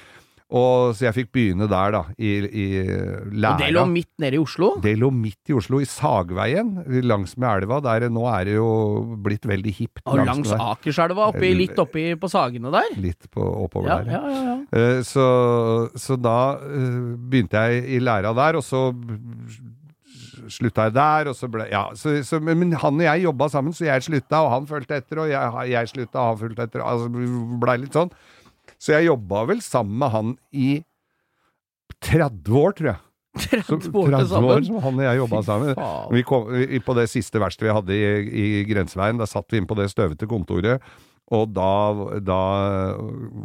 [0.47, 2.67] Og, så jeg fikk begynne der, da, i, i
[3.35, 3.57] læra.
[3.57, 4.69] Og det lå midt nede i Oslo?
[4.85, 6.71] Det lå midt i Oslo, i Sagveien,
[7.03, 7.81] langs med elva.
[7.83, 8.69] Der nå er det jo
[9.27, 10.05] blitt veldig hipt.
[10.07, 10.63] Og langs langs.
[10.77, 12.95] Akerselva, oppi, litt oppi på Sagene der?
[13.03, 14.13] Litt på, oppover Ja, der.
[14.15, 14.45] ja, ja.
[14.47, 14.59] ja.
[14.71, 15.27] Eh, Så,
[15.99, 18.93] så da eh, begynte jeg i læra der, og så
[20.53, 23.75] slutta jeg der, og så ble Ja, så, så, men han og jeg jobba sammen,
[23.75, 26.85] så jeg slutta, og han fulgte etter, og jeg, jeg slutta, og han fulgte etter.
[26.87, 27.11] Altså,
[27.63, 28.13] blei litt sånn.
[28.83, 30.71] Så jeg jobba vel sammen med han i
[32.05, 33.03] 30 år, tror jeg.
[33.37, 34.51] 30 år til 30 sammen.
[34.53, 35.75] år som han og jeg jobba sammen.
[36.15, 39.61] Vi kom, vi, på det siste verkstedet vi hadde i, i Grenseveien, da satt vi
[39.61, 40.85] inn på det støvete kontoret,
[41.35, 41.71] og da,
[42.23, 42.41] da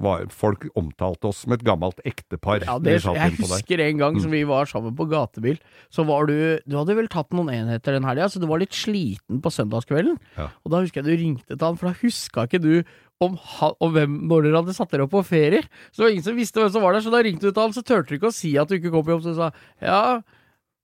[0.04, 2.62] var folk omtalte oss som et gammelt ektepar.
[2.68, 5.58] Ja, det, jeg husker en gang som vi var sammen på gatebil.
[5.90, 8.78] Så var du Du hadde vel tatt noen enheter den helga, så du var litt
[8.78, 10.20] sliten på søndagskvelden.
[10.38, 10.52] Ja.
[10.62, 12.74] Og da husker jeg du ringte til han, for da huska ikke du
[13.22, 13.38] om,
[13.72, 15.64] om hvem, når dere hadde satt dere opp på ferie.
[15.92, 17.64] Så det var ingen som visste hvem som var der, så da ringte du til
[17.64, 19.42] han, så turte du ikke å si at du ikke kom på jobb, så du
[19.42, 19.52] sa
[19.82, 20.04] ja,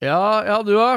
[0.03, 0.89] ja, ja, du da?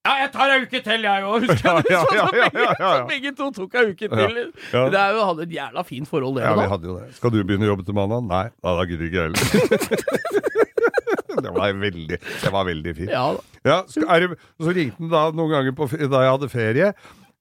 [0.00, 1.90] Ja, jeg tar ei uke til, jeg òg, husker du?
[1.92, 4.38] Ja, ja, ja, ja, begge to tok ei uke til.
[4.72, 7.10] Det er jo, hadde et jævla fint forhold, det Ja, vi hadde jo det.
[7.18, 8.24] Skal du begynne å jobbe til mandag?
[8.30, 10.40] Nei, da, gidder ikke jeg heller.
[11.44, 13.12] det var veldig, det var veldig fint.
[13.12, 13.78] Ja.
[13.92, 16.92] Så ringte han da noen ganger på, da jeg hadde ferie.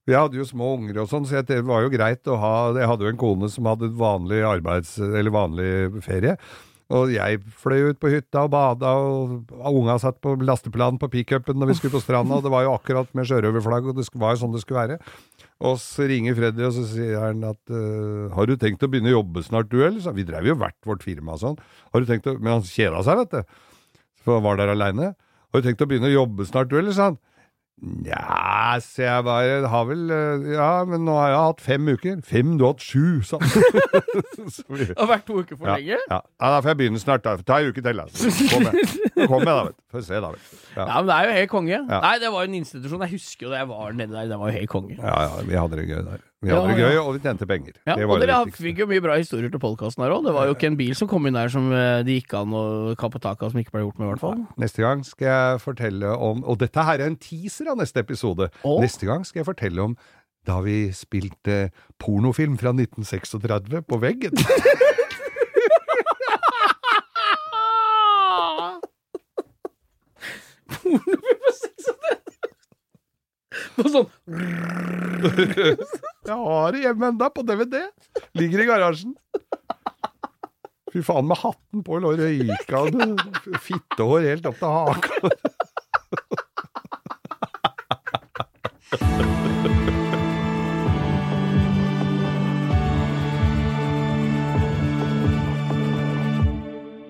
[0.10, 2.90] Jeg hadde jo små unger og sånn, så det var jo greit å ha Jeg
[2.90, 4.96] hadde jo en kone som hadde vanlig arbeids...
[4.98, 6.34] Eller vanlig ferie.
[6.90, 11.60] Og jeg fløy ut på hytta og bada, og unga satt på lasteplanen på pickupen
[11.62, 14.34] når vi skulle på stranda, og det var jo akkurat med sjørøverflagg, og det var
[14.34, 14.98] jo sånn det skulle være.
[15.70, 19.12] Og så ringer Freddy, og så sier han at uh, Har du tenkt å begynne
[19.12, 20.02] å jobbe snart, du, eller?
[20.02, 21.60] Så vi drev jo hvert vårt firma og sånn.
[21.94, 23.58] Har du tenkt å Men han kjeda seg, vet du.
[24.26, 25.14] For han var der aleine.
[25.54, 26.96] Har du tenkt å begynne å jobbe snart, du, eller?
[26.96, 27.22] sa han.
[27.80, 32.18] Nja, så jeg bare har vel øh, Ja, men nå har jeg hatt fem uker.
[32.28, 32.58] Fem?
[32.60, 33.48] Du har hatt sju, sa han.
[34.80, 36.00] Det har vært to uker for ja, lenge.
[36.10, 36.20] ja.
[36.20, 37.24] ja, da får jeg begynne snart.
[37.24, 37.38] da.
[37.40, 38.08] Ta en uke til, da.
[38.52, 38.90] Kom jeg.
[39.32, 39.84] Kom jeg, da, vet du.
[39.96, 40.58] Får se, da, vet du.
[40.76, 40.84] Ja.
[40.84, 41.80] Ja, men det er jo helt konge.
[41.94, 43.06] Nei, det var jo en institusjon.
[43.08, 44.28] Jeg husker jo da jeg var nede der.
[44.34, 44.98] Det var jo helt konge.
[45.00, 46.26] Ja, ja, vi hadde det gøy der.
[46.40, 47.74] Vi hadde det gøy, og vi tjente penger.
[47.84, 48.64] Ja, det og var det dere viktigste.
[48.64, 50.22] fikk jo mye bra historier til podkasten her òg.
[50.24, 52.56] Det var jo ikke en bil som kom inn der som eh, det gikk an
[52.56, 52.62] å
[53.00, 54.46] kappe tak av, som ikke ble gjort med, i hvert fall.
[54.64, 58.48] Neste gang skal jeg fortelle om Og dette her er en teaser av neste episode.
[58.64, 58.80] Og?
[58.86, 59.98] Neste gang skal jeg fortelle om
[60.48, 61.66] da vi spilte
[62.00, 64.40] pornofilm fra 1936 på veggen.
[73.76, 74.08] På sånn
[76.30, 77.82] Jeg har det hjemme enda på DVD.
[78.38, 79.16] Ligger i garasjen.
[80.94, 82.86] Fy faen, med hatten på lå røyka
[83.66, 85.14] fittehår helt opp til haka.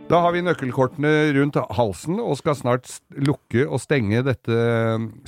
[0.10, 4.56] Da har vi nøkkelkortene rundt halsen og skal snart lukke og stenge dette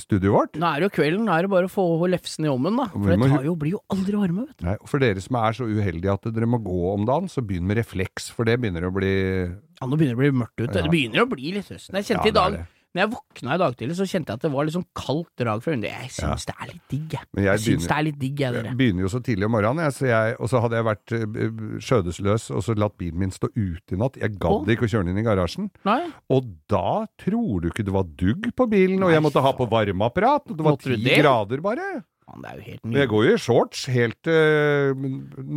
[0.02, 0.58] studioet vårt.
[0.58, 2.88] Nå er det jo kvelden, nå er det bare å få lefsen i ommen, da.
[2.90, 4.66] For det tar jo, blir jo aldri varme, vet du.
[4.66, 7.68] Nei, For dere som er så uheldige at dere må gå om dagen, så begynn
[7.70, 9.14] med refleks, for det begynner å bli
[9.46, 10.72] Ja, nå begynner det å bli mørkt ute.
[10.74, 10.82] Ja.
[10.82, 12.00] Det begynner å bli litt høsten.
[12.00, 12.58] Jeg kjente Ja, i dag.
[12.94, 15.30] Når jeg våkna i dag tidlig, så kjente jeg at det var litt sånn kaldt
[15.40, 15.88] drag fra under.
[15.88, 17.24] Jeg syns det er litt digg, jeg.
[17.32, 18.64] Jeg Jeg begynner- det er litt digg, jeg, dere.
[18.72, 21.12] Jeg begynner jo så tidlig om morgenen, jeg, så jeg, og så hadde jeg vært
[21.16, 24.18] eh, skjødesløs og så latt bilen min stå ute i natt.
[24.20, 25.70] Jeg gadd ikke å kjøre den inn i garasjen.
[25.88, 26.00] Nei?
[26.30, 29.68] Og da tror du ikke det var dugg på bilen, og jeg måtte ha på
[29.72, 30.50] varmeapparat.
[30.50, 32.04] og Det var ti grader bare.
[32.32, 34.94] Det er jo helt jeg går jo i shorts helt til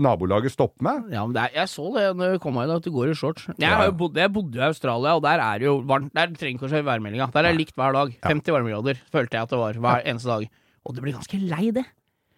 [0.05, 1.05] nabolaget stopper meg.
[1.13, 3.11] Ja, men er, jeg så det når jeg kom her i dag, at du går
[3.11, 3.45] i shorts.
[3.47, 3.89] Jeg, Ja.
[3.91, 6.11] bodd, jeg bodde jo i Australia, og der er det jo varmt.
[6.17, 7.29] Der trenger ikke å se værmeldinga.
[7.31, 8.15] Der er det likt hver dag.
[8.25, 10.49] 50 varmegrader følte jeg at det var hver eneste dag.
[10.85, 11.85] Og du blir ganske lei det.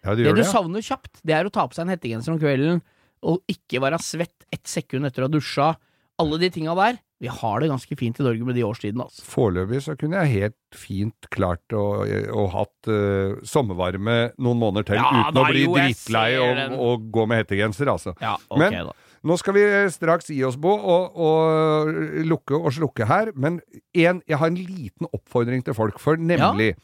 [0.04, 0.46] Ja, det Det du det.
[0.46, 0.52] ja.
[0.52, 2.82] savner kjapt, det er å ta på seg en hettegenser om kvelden,
[3.26, 5.72] og ikke være svett ett sekund etter å ha dusja.
[6.18, 6.98] Alle de tinga der.
[7.18, 9.24] Vi har det ganske fint i Norge med de årstidene, altså.
[9.26, 15.00] Foreløpig så kunne jeg helt fint klart å, å hatt uh, sommervarme noen måneder til
[15.00, 18.14] Ja, uten å bli jo, drittlei og, og gå med hettegenser, altså.
[18.22, 18.96] Ja, okay, Men- da.
[19.26, 21.88] Nå skal vi straks gi oss, Bo, og, og
[22.22, 23.32] lukke og slukke her.
[23.34, 23.56] Men
[23.98, 26.76] en, jeg har en liten oppfordring til folk, for nemlig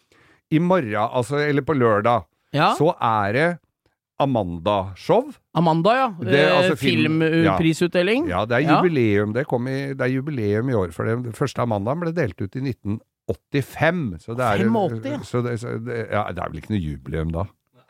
[0.51, 3.47] i morgen, altså, eller på lørdag, Ja, så er det
[4.23, 5.33] Amanda-show.
[5.59, 6.09] Amanda, ja.
[6.21, 7.57] Det er Eh, altså film- ja.
[7.57, 8.29] Filmprisutdeling.
[8.31, 9.33] Ja, det er jubileum.
[9.35, 12.55] Det, i, det er jubileum i år, for det, det første Amandaen ble delt ut
[12.57, 14.23] i 1985.
[14.23, 15.19] Så det er, 85, ja.
[15.25, 15.69] Så det, så
[16.12, 17.45] ja, det er vel ikke noe jubileum da.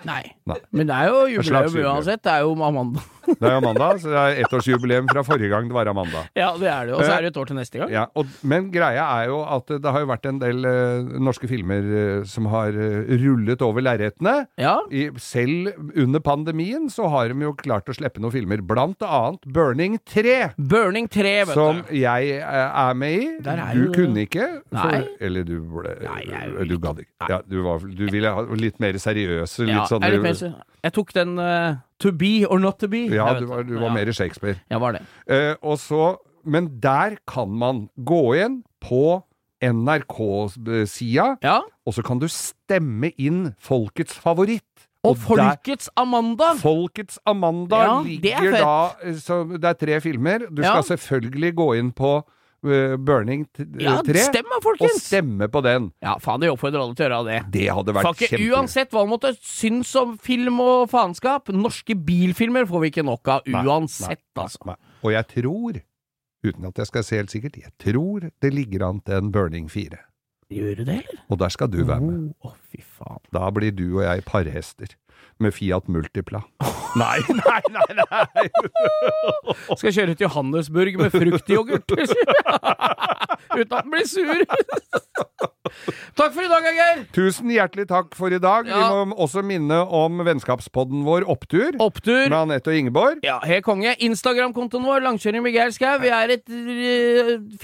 [0.04, 0.22] Nei.
[0.46, 0.56] Nei.
[0.72, 1.94] Men det er jo jubileum jubileum.
[1.96, 2.22] uansett.
[2.24, 3.00] Det er jo Amanda.
[3.26, 6.24] Det er Amanda, så det er ettårsjubileum fra forrige gang det var Amanda.
[6.36, 6.96] Ja, det er det.
[6.96, 7.92] Og så er det et år til neste gang.
[7.94, 11.48] Ja, og, men greia er jo at det har jo vært en del uh, norske
[11.50, 14.36] filmer uh, som har uh, rullet over lerretene.
[14.60, 14.76] Ja.
[14.92, 19.44] I, selv under pandemien så har de jo klart å slippe noen filmer, blant annet
[19.54, 20.54] Burning 3.
[20.56, 21.94] Burning 3, vet Som du.
[21.98, 23.26] jeg eh, er med i.
[23.44, 24.48] Der er Du kunne ikke.
[24.72, 25.08] For.
[25.20, 27.28] Eller du ble Nei, jeg Du gadd ikke.
[27.30, 30.52] Ja, du, var, du ville ha litt mer seriøse, litt Ja, sånn jeg,
[30.84, 33.06] jeg tok den eh, To be or not to be.
[33.06, 33.68] Ja, du var, det.
[33.68, 33.94] du var ja.
[33.94, 34.56] mer Shakespeare.
[34.70, 35.02] Jeg var det.
[35.30, 39.22] Eh, og så, men der kan man gå inn på
[39.64, 41.60] NRK-sida, Ja.
[41.86, 44.62] og så kan du stemme inn folkets favoritt.
[45.04, 46.54] Og og Folkets Amanda!
[46.56, 50.46] Folkets Amanda Ja, det er ligger da eh, så Det er tre filmer.
[50.48, 50.80] Du Ja.
[50.80, 52.22] skal selvfølgelig gå inn på
[52.64, 53.66] Burning 3.
[53.82, 55.90] Ja, 3 stem da, og stemme på den.
[56.04, 57.40] Ja, faen, jeg oppfordrer alle til å gjøre det.
[57.54, 58.48] Det hadde vært Fakke, kjempe...
[58.54, 63.34] uansett hva man måtte synes om film og faenskap, norske bilfilmer får vi ikke nok
[63.36, 64.64] av uansett, nei, altså.
[64.70, 64.78] nei.
[65.04, 65.78] Og jeg tror,
[66.48, 69.70] uten at jeg skal se helt sikkert, jeg tror det ligger an til en Burning
[69.72, 70.00] 4.
[70.54, 71.22] Gjør du det, eller?
[71.32, 72.28] Og der skal du være med.
[72.44, 73.22] Å, fy faen.
[73.34, 74.92] Da blir du og jeg parhester
[75.42, 76.42] med Fiat Multipla.
[76.94, 77.94] Nei, nei, nei!
[77.98, 78.44] nei.
[79.74, 81.90] Skal kjøre til Johannesburg med fruktyoghurt.
[83.54, 84.44] Uten at den blir sur.
[86.14, 87.02] Takk for i dag, Geir.
[87.16, 88.68] Tusen hjertelig takk for i dag.
[88.70, 88.78] Ja.
[88.78, 91.74] Vi må også minne om vennskapspodden vår Opptur.
[91.82, 92.28] Opptur.
[92.28, 93.18] Med Anette og Ingeborg.
[93.26, 93.96] Ja, helt konge.
[94.06, 95.96] Instagram-kontoen vår, Langkjøring med Geir Skau.
[96.02, 96.46] Vi er et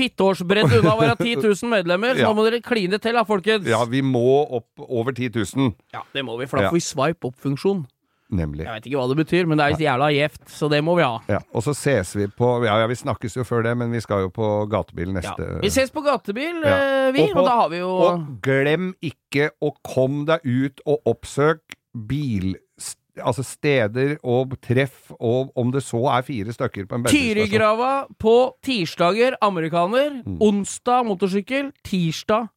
[0.00, 2.32] fitteårsbredd unna å være 10 000 medlemmer, så Ja.
[2.32, 3.68] nå må dere kline til, da, folkens.
[3.68, 4.26] Ja, vi må
[4.58, 5.72] opp over 10 000.
[5.94, 7.86] Ja, det må vi, for da får vi swipe opp-funksjon.
[8.30, 8.62] Nemlig.
[8.62, 11.02] Jeg vet ikke hva det betyr, men det er jævla gjevt, så det må vi
[11.02, 11.16] ha.
[11.26, 13.98] Ja, og så ses vi på Ja, ja, vi snakkes jo før det, men vi
[14.04, 15.16] skal jo på gatebil Ja.
[15.18, 16.76] neste Vi ses på gatebil, Ja.
[16.76, 20.46] eh, vi, Og på- og da har vi jo Og glem ikke å komme deg
[20.46, 21.74] ut og oppsøk
[22.06, 22.54] bil...
[23.24, 27.36] Altså steder og treff, og om det så er fire stykker på en bensinstasjon.
[27.36, 30.22] Tyrigrava på tirsdager, amerikaner.
[30.24, 30.40] Mm.
[30.50, 31.70] Onsdag motorsykkel.
[31.86, 32.48] Tirsdag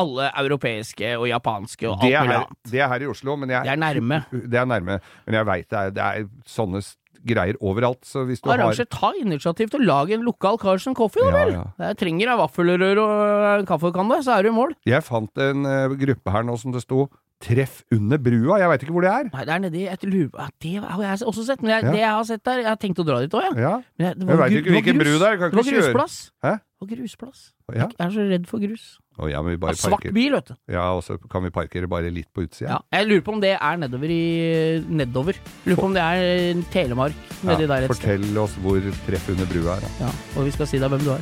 [0.00, 2.56] alle europeiske og japanske og alt mulig annet.
[2.70, 4.22] det er her i Oslo, men jeg Det er nærme.
[4.30, 6.80] Det er nærme, men jeg veit det, det er sånne
[7.26, 11.20] greier overalt, så hvis du Arranger, ta initiativ til å lage en lokal Carson Coffee,
[11.26, 11.52] da Ja, vel?
[11.52, 11.64] ja.
[11.90, 14.72] Jeg trenger ei vaffelrør og en kaffekanne, så er du i mål.
[14.88, 17.10] Jeg fant en uh, gruppe her nå som det sto
[17.40, 18.58] 'Treff under brua'.
[18.60, 19.28] Jeg veit ikke hvor det er.
[19.32, 20.36] Nei, det er nedi et lupe...
[20.36, 21.90] Ja, det har jeg også sett, men jeg, Ja.
[21.90, 23.56] det jeg har sett der Jeg har tenkt å dra dit òg, jeg.
[23.64, 26.16] Ja, Men jeg, det Jeg vet ikke hvilken bru det er, Det var grusplass.
[26.44, 26.52] Hæ?
[26.60, 27.40] Det var grusplass.
[27.74, 27.86] ja.
[27.88, 28.84] Jeg er så redd for grus.
[29.20, 30.12] Å, ja men vi bare Ja, svart parker.
[30.12, 30.54] bil, vet du.
[30.68, 32.68] Ja, og så kan vi parkere bare litt på utsida.
[32.76, 32.78] Ja.
[32.92, 35.34] Jeg lurer på om det er nedover i Nedover.
[35.66, 37.12] Lurer på om det er Telemark
[37.42, 38.20] nedi der et sted.
[38.20, 39.80] Fortell oss hvor treff under brua er.
[39.80, 39.88] Da.
[40.06, 41.20] Ja, og vi skal si deg hvem du er.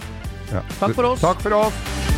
[0.50, 0.62] Ja.
[0.80, 1.20] Takk for oss.
[1.20, 2.17] Takk for oss.